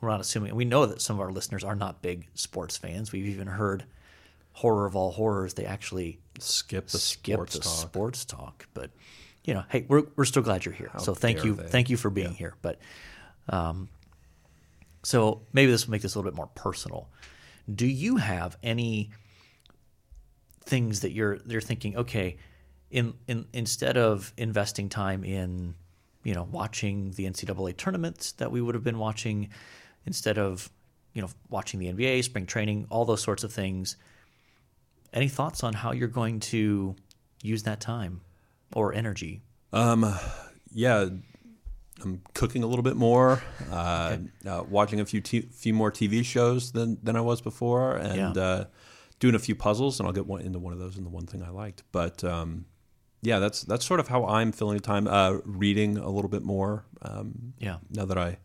[0.00, 0.54] We're not assuming.
[0.54, 3.12] We know that some of our listeners are not big sports fans.
[3.12, 3.84] We've even heard
[4.52, 5.52] horror of all horrors.
[5.52, 7.72] They actually skip the skip sports the talk.
[7.72, 8.66] sports talk.
[8.72, 8.90] But
[9.44, 10.92] you know, hey, we're we're still glad you're here.
[10.96, 11.64] so thank you, they.
[11.64, 12.54] thank you for being here.
[12.62, 12.78] But
[13.50, 13.90] um,
[15.02, 17.10] so maybe this will make this a little bit more personal.
[17.70, 19.10] Do you have any
[20.68, 21.96] things that you're you're thinking?
[21.96, 22.36] Okay,
[22.90, 25.74] in in instead of investing time in
[26.24, 29.48] you know watching the NCAA tournament that we would have been watching,
[30.06, 30.70] instead of
[31.14, 33.96] you know watching the NBA, spring training, all those sorts of things.
[35.12, 36.94] Any thoughts on how you're going to
[37.42, 38.20] use that time
[38.74, 39.40] or energy?
[39.72, 40.04] Um,
[40.70, 41.08] Yeah,
[42.04, 46.22] I'm cooking a little bit more, uh, uh, watching a few t- few more TV
[46.22, 48.42] shows than than I was before, and Yeah.
[48.42, 48.64] uh,
[49.18, 49.98] doing a few puzzles.
[50.00, 51.82] And I'll get one into one of those and the one thing I liked.
[51.92, 52.66] But um,
[53.22, 55.06] yeah, that's that's sort of how I'm filling the time.
[55.08, 56.84] Uh, reading a little bit more.
[57.02, 57.78] Um, Yeah.
[57.90, 58.38] now that I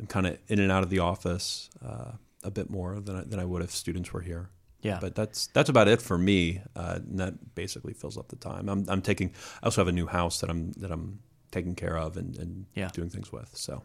[0.00, 2.12] am kind of in and out of the office uh,
[2.44, 4.50] a bit more than I, than I would if students were here.
[4.82, 4.98] Yeah.
[5.00, 6.60] But that's that's about it for me.
[6.74, 8.68] Uh, and that basically fills up the time.
[8.68, 9.32] I'm I'm taking.
[9.62, 11.20] I also have a new house that I'm that I'm
[11.52, 12.88] taking care of and, and Yeah.
[12.92, 13.50] doing things with.
[13.54, 13.82] So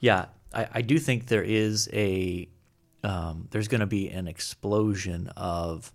[0.00, 2.48] Yeah, I, I do think there is a
[3.04, 5.92] um, there's going to be an explosion of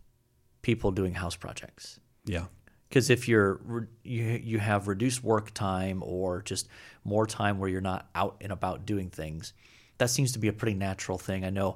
[0.61, 2.45] people doing house projects yeah,
[2.89, 6.67] because if you're re- you you have reduced work time or just
[7.03, 9.53] more time where you're not out and about doing things,
[9.97, 11.43] that seems to be a pretty natural thing.
[11.43, 11.75] I know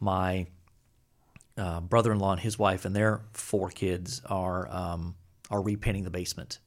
[0.00, 0.46] my
[1.56, 5.14] uh, brother-in-law and his wife and their four kids are um,
[5.50, 6.58] are repainting the basement.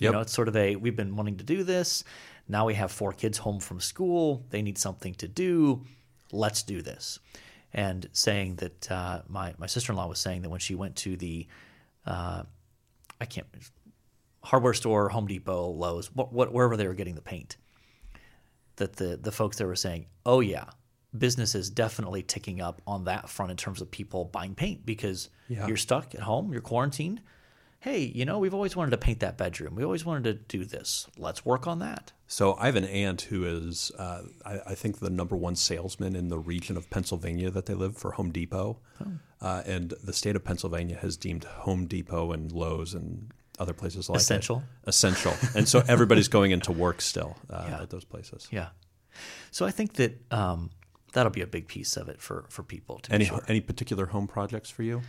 [0.00, 2.04] You know, it's sort of a we've been wanting to do this.
[2.48, 4.44] Now we have four kids home from school.
[4.50, 5.84] They need something to do.
[6.32, 7.18] Let's do this.
[7.72, 10.96] And saying that uh, my my sister in law was saying that when she went
[10.96, 11.46] to the
[12.06, 12.42] uh,
[13.20, 13.46] I can't
[14.42, 17.56] hardware store, Home Depot, Lowe's, what, what, wherever they were getting the paint,
[18.76, 20.64] that the the folks there were saying, oh yeah,
[21.16, 25.28] business is definitely ticking up on that front in terms of people buying paint because
[25.48, 25.66] Yeah.
[25.66, 27.20] you're stuck at home, you're quarantined.
[27.80, 29.74] Hey, you know, we've always wanted to paint that bedroom.
[29.74, 31.06] We always wanted to do this.
[31.16, 32.12] Let's work on that.
[32.26, 36.14] So I have an aunt who is, uh, I, I think, the number one salesman
[36.14, 38.78] in the region of Pennsylvania that they live for Home Depot,
[39.40, 44.08] uh, and the state of Pennsylvania has deemed Home Depot and Lowe's and other places
[44.10, 44.62] like it Essential.
[44.84, 47.82] essential, and so everybody's going into work still uh, Yeah.
[47.82, 48.46] at those places.
[48.50, 48.68] Yeah.
[49.50, 50.70] So I think that um,
[51.14, 52.98] that'll be a big piece of it for for people.
[53.00, 53.42] To Any sure.
[53.48, 55.00] any particular home projects for you?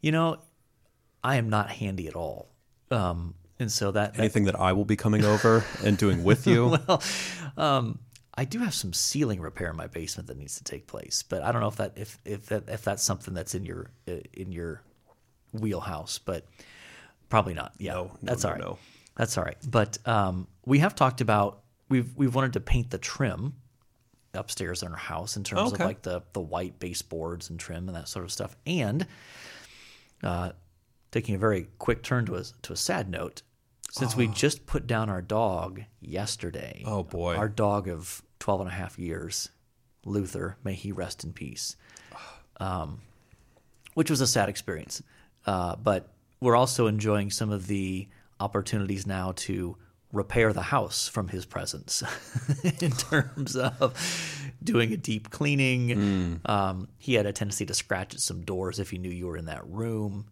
[0.00, 0.38] You know,
[1.24, 2.48] I am not handy at all,
[2.90, 6.46] um, and so that, that Anything that I will be coming over and doing with
[6.46, 6.76] you?
[7.56, 7.94] Well,
[8.34, 11.42] I do have some ceiling repair in my basement that needs to take place, but
[11.42, 14.12] I don't know if that if if that if that's something that's in your uh,
[14.32, 14.82] in your
[15.52, 16.46] wheelhouse, but
[17.28, 17.72] probably not.
[17.78, 18.64] Yeah, No, no, that's no, all right.
[18.64, 18.78] no.
[19.16, 19.58] That's all right.
[19.70, 21.60] But um, we have talked about
[21.90, 23.52] we've we've wanted to paint the trim
[24.32, 25.82] upstairs in our house in terms Okay.
[25.84, 28.56] of like the the white baseboards and trim and that sort of stuff.
[28.66, 29.06] And
[30.22, 30.52] uh,
[31.12, 33.42] taking a very quick turn to a to a sad note,
[33.90, 36.82] since we just put down our dog yesterday.
[36.84, 37.36] Oh, boy.
[37.36, 39.50] Our dog of 12 and a half years,
[40.04, 41.76] Luther, may he rest in peace.
[42.60, 43.00] Um,
[43.94, 45.02] which was a sad experience.
[45.46, 46.10] Uh, but
[46.40, 48.06] we're also enjoying some of the
[48.38, 49.76] opportunities now to
[50.12, 52.04] repair the house from his presence
[52.80, 53.94] in terms of
[54.62, 56.40] doing a deep cleaning.
[56.46, 59.36] Um, he had a tendency to scratch at some doors if he knew you were
[59.36, 60.26] in that room.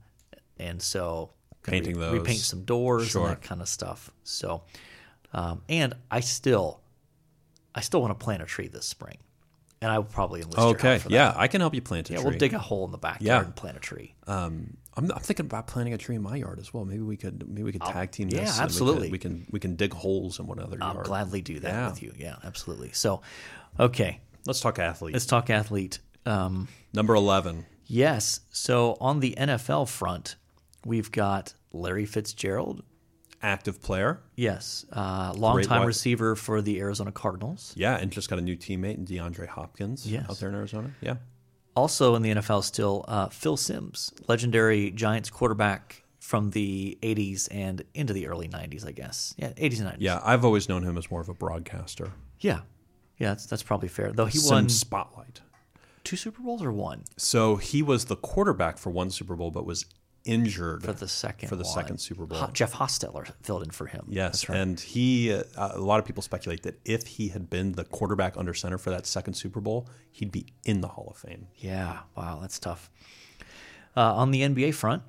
[0.61, 1.31] And so
[1.63, 2.13] Painting re- those.
[2.21, 3.23] repaint some doors Sure.
[3.27, 4.11] and that kind of stuff.
[4.25, 4.63] So,
[5.33, 6.81] um, and I still,
[7.75, 9.17] I still want to plant a tree this spring,
[9.81, 12.13] and I will probably enlist your help Okay, yeah, I can help you plant a
[12.13, 12.25] Yeah, tree.
[12.25, 13.45] Yeah, we'll dig a hole in the backyard Yeah.
[13.45, 14.15] and plant a tree.
[14.27, 16.85] Um, I'm, I'm thinking about planting a tree in my yard as well.
[16.85, 18.41] Maybe we could maybe we could tag team this.
[18.41, 19.11] yeah, and we absolutely.
[19.11, 20.83] We can, we can dig holes in one other yard.
[20.83, 21.07] I'll yard.
[21.07, 21.89] gladly do that Yeah.
[21.91, 22.13] with you.
[22.19, 22.91] Yeah, absolutely.
[22.93, 23.23] So,
[23.79, 25.13] okay, Let's talk athlete.
[25.15, 26.01] let's talk athlete.
[26.27, 27.67] Um, Number eleven.
[27.87, 28.41] yes.
[28.51, 30.35] So on the NFL front,
[30.85, 32.83] we've got Larry Fitzgerald.
[33.43, 34.21] active player.
[34.37, 37.73] Yes, uh, longtime receiver for the Arizona Cardinals.
[37.75, 40.29] Yeah, and just got a new teammate in DeAndre Hopkins Yes.
[40.29, 40.91] out there in Arizona.
[41.01, 41.17] Yeah.
[41.75, 47.83] Also in the NFL still, uh, Phil Simms, legendary Giants quarterback from the 80s and
[47.95, 49.35] into the early 90s, I guess.
[49.39, 49.97] Yeah, 80s and 90s.
[50.01, 52.13] Yeah, I've always known him as more of a broadcaster.
[52.41, 52.61] Yeah.
[53.17, 54.13] Yeah, that's, that's probably fair.
[54.13, 55.41] Though he won spotlight.
[56.05, 59.65] two Super Bowls or one So he was the quarterback for one Super Bowl, but
[59.65, 59.87] was
[60.25, 61.73] injured for the second for the one.
[61.73, 62.39] second Super Bowl.
[62.39, 64.07] Ho- Jeff Hostetler filled in for him.
[64.09, 64.59] Yes, right.
[64.59, 65.33] and he.
[65.33, 68.79] Uh, a lot of people speculate that if he had been the quarterback under center
[68.79, 71.47] for that second Super Bowl, he'd be in the Hall of Fame.
[71.57, 72.91] Yeah, wow, that's tough.
[73.97, 75.03] Uh, on the NBA front,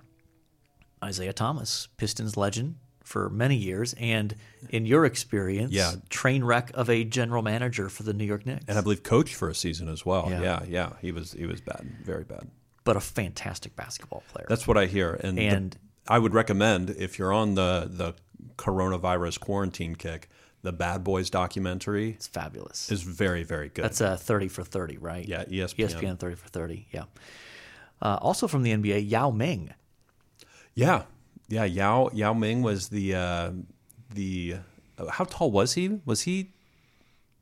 [1.07, 4.35] Isiah Thomas, Pistons legend for many years, and
[4.69, 5.95] in your experience, Yeah.
[6.09, 9.35] train wreck of a general manager for the New York Knicks, and I believe coached
[9.35, 10.27] for a season as well.
[10.29, 10.41] Yeah.
[10.41, 12.49] Yeah, yeah, he was he was bad, very bad.
[12.83, 14.45] But a fantastic basketball player.
[14.49, 15.77] That's what I hear, and, the-
[16.07, 18.13] I would recommend if you're on the the
[18.57, 20.29] coronavirus quarantine kick,
[20.63, 22.91] the Bad Boys documentary it's fabulous.
[22.91, 23.85] is very very good.
[23.85, 25.27] That's a 30 for 30, right?
[25.27, 25.89] yeah, ESPN.
[25.89, 27.03] ESPN 30 for 30, yeah.
[28.01, 29.73] Uh, also from the NBA, Yao Ming.
[30.73, 31.03] Yeah,
[31.49, 31.65] yeah.
[31.65, 33.51] Yao Yao Ming was the uh,
[34.13, 34.55] the
[34.97, 35.99] uh, how tall was he?
[36.05, 36.51] Was he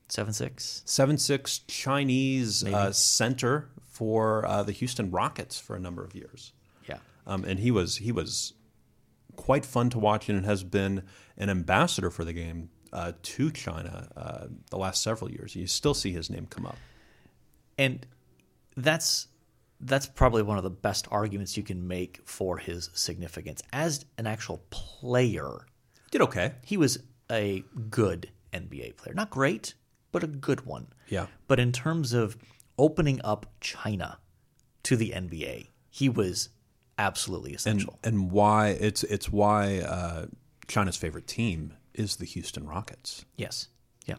[0.10, 0.82] Seven six.
[0.86, 3.70] seven six Chinese uh, center
[4.00, 6.54] for uh, the Houston Rockets for a number of years,
[6.88, 7.00] Yeah.
[7.28, 8.54] um, and he was he was
[9.36, 11.04] quite fun to watch and has been
[11.38, 15.54] an ambassador for the game uh, to China uh, the last several years.
[15.54, 16.78] You still see his name come up.
[17.78, 18.06] And
[18.78, 19.28] that's
[19.82, 24.28] that's probably one of the best arguments you can make for his significance as an
[24.28, 25.66] actual player.
[26.12, 26.54] Did okay.
[26.64, 29.74] He was a good NBA player, not great,
[30.14, 30.88] but a good one.
[31.10, 31.28] Yeah.
[31.50, 32.38] But in terms of
[32.80, 34.18] opening up China
[34.84, 36.50] to the NBA, he was
[36.98, 38.00] absolutely and essential.
[38.04, 40.26] and why it's it's why uh,
[40.68, 43.26] China's favorite team is the Houston Rockets.
[43.38, 43.68] yes,
[44.06, 44.16] yeah.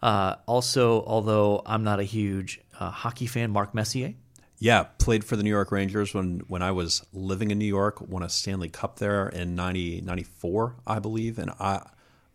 [0.00, 4.14] Uh, also, although I'm not a huge uh, hockey fan, Mark Messier.
[4.60, 8.00] Yeah, played for the New York Rangers when when I was living in New York.
[8.00, 11.88] Won a Stanley Cup there in 90, 94, I believe, and I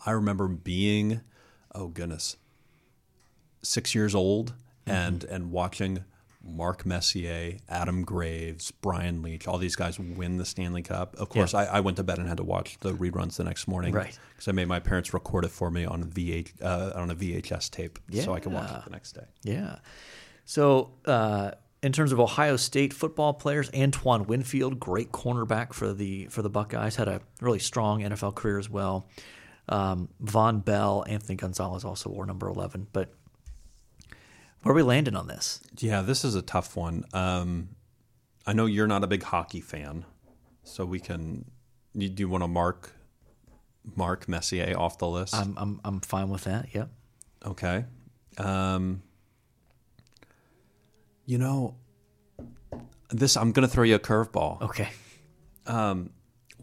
[0.05, 1.21] I remember being
[1.75, 2.37] oh goodness
[3.61, 4.53] six years old
[4.85, 6.03] and and watching
[6.45, 11.15] Mark Messier, Adam Graves, Brian Leetch, all these guys win the Stanley Cup.
[11.17, 13.67] Of course, I, I went to bed and had to watch the reruns the next
[13.67, 14.17] morning, Right.
[14.31, 17.15] Because I made my parents record it for me on a VH uh, on a
[17.15, 19.25] VHS tape, so I could watch it the next day.
[19.43, 19.77] Yeah.
[20.45, 26.25] So, uh, in terms of Ohio State football players, Antoine Winfield, great cornerback for the
[26.25, 29.07] for the Buckeyes, had a really strong NFL career as well.
[29.69, 32.87] Um, Vonn Bell, Anthony Gonzalez also wore number eleven.
[32.91, 33.13] But
[34.63, 35.59] where are we landing on this?
[35.77, 37.05] Yeah, this is a tough one.
[37.13, 37.69] Um,
[38.45, 40.05] I know you're not a big hockey fan,
[40.63, 41.45] so we can.
[41.93, 42.91] You, do you want to mark
[43.95, 45.35] Mark Messier off the list?
[45.35, 46.73] I'm I'm I'm fine with that.
[46.73, 46.89] Yep.
[47.45, 47.85] okay.
[48.37, 49.03] Um,
[51.25, 51.75] you know,
[53.09, 54.61] this I'm going to throw you a curveball.
[54.61, 54.89] Okay.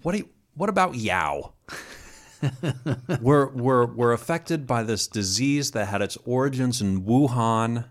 [0.03, 1.53] What do you, What about Yao?
[3.21, 7.85] we're we're we're affected by this disease that had its origins in Wuhan.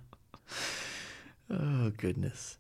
[1.50, 2.58] oh goodness.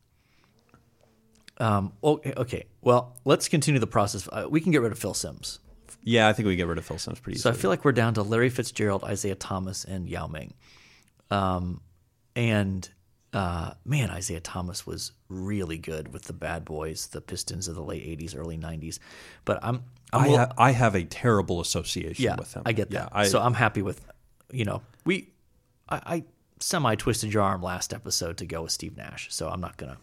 [1.57, 1.93] Um.
[2.03, 2.33] Okay.
[2.37, 2.65] Okay.
[2.81, 4.29] Well, let's continue the process.
[4.31, 5.59] Uh, we can get rid of Phil Simms.
[6.03, 7.53] Yeah, I think we get rid of Phil Simms pretty easily.
[7.53, 10.53] So I feel like we're down to Larry Fitzgerald, Isiah Thomas, and Yao Ming.
[11.29, 11.81] Um,
[12.35, 12.89] and
[13.33, 17.83] uh, man, Isiah Thomas was really good with the Bad Boys, the Pistons of the
[17.83, 18.99] late '80s, early '90s.
[19.45, 22.63] But I'm I, will- ha- I have a terrible association yeah, with him.
[22.65, 23.09] I get Yeah, that.
[23.11, 24.03] I, so I'm happy with,
[24.51, 25.29] you know, we,
[25.87, 26.23] I, I
[26.59, 29.27] semi twisted your arm last episode to go with Steve Nash.
[29.31, 29.97] So I'm not gonna.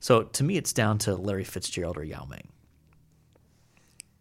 [0.00, 2.48] So to me, it's down to Larry Fitzgerald or Yao Ming.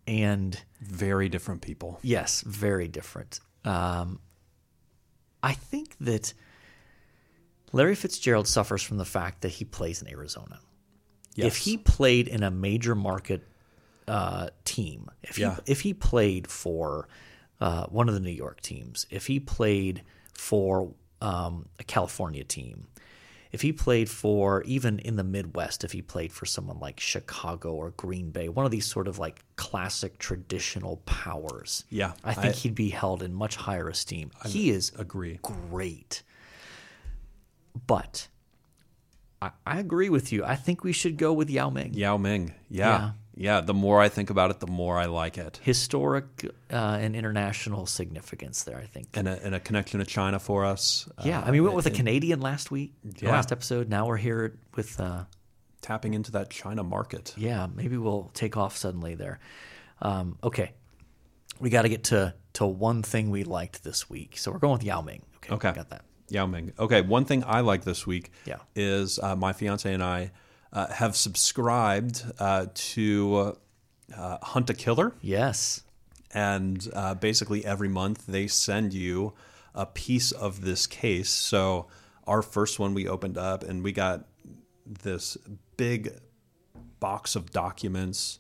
[0.08, 2.00] And very different people.
[2.02, 3.40] Yes, very different.
[3.64, 4.20] Um,
[5.44, 6.34] I think that
[7.72, 10.60] Larry Fitzgerald suffers from the fact that he plays in Arizona.
[11.38, 13.48] If he played in a major market
[14.10, 15.58] uh, team, if he Yeah.
[15.66, 17.08] if he played for
[17.62, 20.04] uh, one of the New York teams, if he played
[20.34, 22.88] for um, a California team,
[23.52, 27.74] if he played for even in the Midwest, if he played for someone like Chicago
[27.74, 32.56] or Green Bay, one of these sort of like classic traditional powers, Yeah, I think
[32.56, 34.32] I- he'd be held in much higher esteem.
[34.48, 35.40] he is Agree.
[35.42, 36.24] great,
[37.88, 38.28] but
[39.42, 40.44] I, I agree with you.
[40.44, 41.94] I think we should go with Yao Ming.
[41.94, 42.54] Yao Ming.
[42.70, 42.88] Yeah.
[43.00, 43.12] yeah.
[43.42, 45.60] Yeah, the more I think about it, the more I like it.
[45.64, 46.26] Historic
[46.72, 49.08] uh, and international significance there, I think.
[49.16, 51.08] And a, and a connection to China for us.
[51.24, 53.32] yeah, Uh, I mean, we went with a Canadian last week, Yeah.
[53.32, 53.88] last episode.
[53.90, 55.00] Now we're here with.
[55.00, 55.24] Uh,
[55.82, 57.34] tapping into that China market.
[57.38, 59.40] Yeah, maybe we'll take off suddenly there.
[60.02, 60.74] Um, okay,
[61.62, 64.38] we got to get to to one thing we liked this week.
[64.38, 65.24] So we're going with Yao Ming.
[65.38, 65.72] Okay, Okay.
[65.72, 66.04] got that.
[66.28, 66.74] Yao Ming.
[66.78, 68.58] Okay, one thing I like this week Yeah.
[68.76, 70.28] is uh, my fiance and I uh,
[70.72, 73.56] have subscribed uh, to
[74.16, 75.14] uh, Hunt a Killer.
[75.22, 75.84] Yes.
[76.32, 79.34] and uh, basically every month they send you
[79.74, 81.30] a piece of this case.
[81.30, 81.88] So
[82.28, 84.26] our first one we opened up and we got
[84.86, 85.38] this
[85.78, 86.20] big
[87.00, 88.40] box of documents,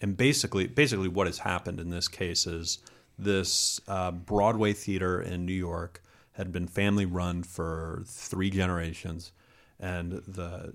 [0.00, 2.78] and basically, basically what has happened in this case is
[3.18, 6.02] this uh, Broadway theater in New York
[6.32, 9.32] had been family run for three generations,
[9.78, 10.72] and the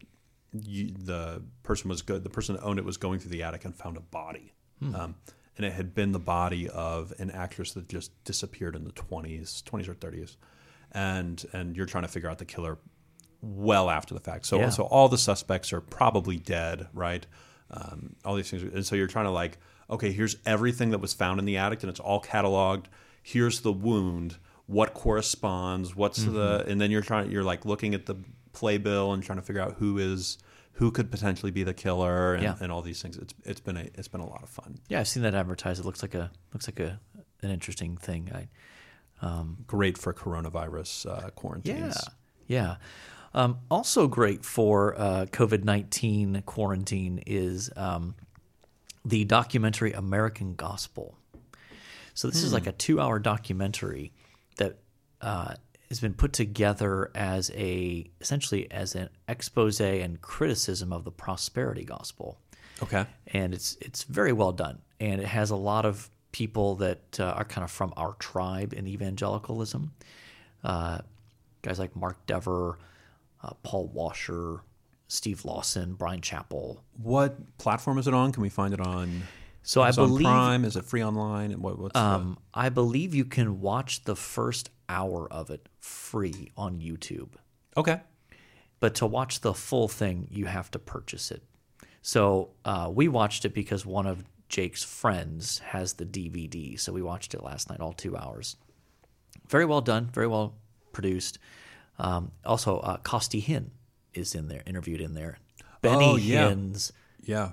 [0.53, 2.23] you, the person was good.
[2.23, 5.15] The person that owned it was going through the attic and found a body, um,
[5.57, 9.61] and it had been the body of an actress that just disappeared in the twenties,
[9.65, 10.37] twenties or thirties,
[10.91, 12.77] and and you're trying to figure out the killer
[13.41, 14.45] well after the fact.
[14.45, 14.69] So Yeah.
[14.69, 17.25] so all the suspects are probably dead, right?
[17.71, 19.57] Um, all these things, and so you're trying to like,
[19.89, 22.85] okay, here's everything that was found in the attic, and it's all cataloged.
[23.21, 24.37] Here's the wound.
[24.67, 25.95] What corresponds?
[25.95, 26.33] What's Mm-hmm.
[26.35, 26.65] the?
[26.67, 27.31] And then you're trying.
[27.31, 28.15] You're like looking at the
[28.53, 30.37] playbill and trying to figure out who is
[30.77, 32.55] who could potentially be the killer and, Yeah.
[32.59, 33.17] and all these things.
[33.17, 34.79] It's it's been a it's been a lot of fun.
[34.87, 35.79] Yeah, I've seen that advertised.
[35.79, 36.99] It looks like a looks like a
[37.41, 38.31] an interesting thing.
[38.33, 38.47] I,
[39.67, 41.95] Great for coronavirus uh, quarantines.
[42.47, 42.75] yeah, yeah.
[43.33, 48.15] Um, also great for uh, COVID nineteen quarantine is um,
[49.05, 51.17] the documentary American Gospel.
[52.13, 54.11] So this is like a two hour documentary
[54.57, 54.77] that
[55.21, 55.55] uh,
[55.93, 61.83] has been put together as a essentially as an expose and criticism of the prosperity
[61.83, 62.39] gospel.
[62.81, 63.05] Okay.
[63.27, 67.25] and it's it's very well done, and it has a lot of people that uh,
[67.25, 69.93] are kind of from our tribe in evangelicalism.
[70.63, 70.97] Uh,
[71.61, 72.79] guys like Mark Dever,
[73.43, 74.61] uh, Paul Washer,
[75.07, 76.79] Steve Lawson, Bryan Chapell.
[77.01, 78.31] What platform is it on?
[78.31, 79.21] Can we find it on?
[79.61, 80.65] So I Amazon believe Prime.
[80.65, 81.51] Is it free online?
[81.51, 86.51] And what, what's um, I believe you can watch the first hour of it free
[86.55, 87.31] on YouTube.
[87.75, 87.99] Okay.
[88.79, 91.41] but to watch the full thing, you have to purchase it.
[92.01, 96.77] So uh, we watched it because one of Jake's friends has the DVD.
[96.79, 98.57] So we watched it last night, all two hours.
[99.49, 100.55] Very well done, very well
[100.91, 101.39] produced.
[101.97, 103.69] Um, also, uh, Costi Hinn
[104.13, 105.39] is in there, interviewed in there.
[105.81, 106.49] Benny Oh, yeah.
[106.49, 106.91] Hinn's
[107.23, 107.51] Yeah.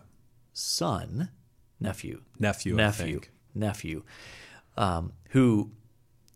[0.52, 1.30] son,
[1.78, 2.74] nephew, Nephew.
[2.74, 3.30] I nephew, think.
[3.54, 4.02] nephew,
[4.76, 5.70] um, who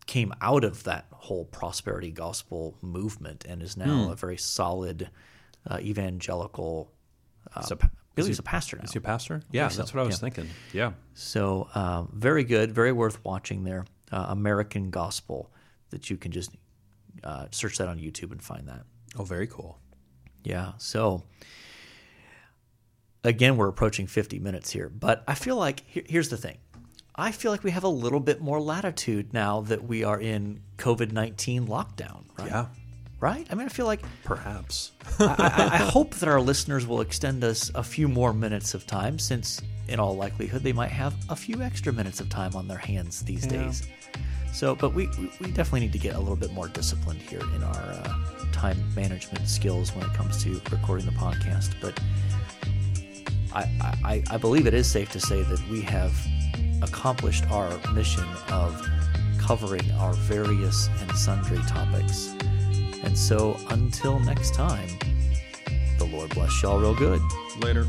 [0.05, 5.09] came out of that whole prosperity gospel movement and is now a very solid
[5.67, 6.91] uh, evangelical.
[7.55, 8.83] Uh, So- I believe he's a pastor now.
[8.83, 9.41] Is he a pastor?
[9.51, 10.19] Yeah, so, that's what I was yeah.
[10.19, 10.49] thinking.
[10.71, 10.93] Yeah.
[11.15, 13.85] So um, very good, very worth watching there.
[14.09, 15.51] Uh, American Gospel
[15.89, 16.51] that you can just
[17.25, 18.83] uh, search that on YouTube and find that.
[19.17, 19.79] Oh, very cool.
[20.45, 20.73] Yeah.
[20.77, 21.23] So
[23.23, 26.57] again, we're approaching 50 minutes here, but I feel like here, here's the thing.
[27.17, 30.61] I feel like we have a little bit more latitude now that we are in
[30.77, 32.47] COVID 19 lockdown, right?
[32.47, 32.65] Yeah.
[33.21, 33.47] Right?
[33.49, 34.91] I mean, I feel like Perhaps.
[35.19, 38.85] I, I, I hope that our listeners will extend us a few more minutes of
[38.85, 42.67] time since, in all likelihood, they might have a few extra minutes of time on
[42.67, 43.87] their hands these days.
[44.53, 45.07] So, but we
[45.39, 48.15] we definitely need to get a little bit more disciplined here in our uh,
[48.51, 51.73] time management skills when it comes to recording the podcast.
[51.81, 51.97] But
[53.53, 53.63] I,
[54.03, 56.13] I, I believe it is safe to say that we have
[56.81, 58.81] accomplished our mission of
[59.39, 62.33] covering our various and sundry topics.
[63.03, 64.89] And so, until next time,
[65.97, 67.21] the Lord bless y'all real good.
[67.59, 67.85] Later.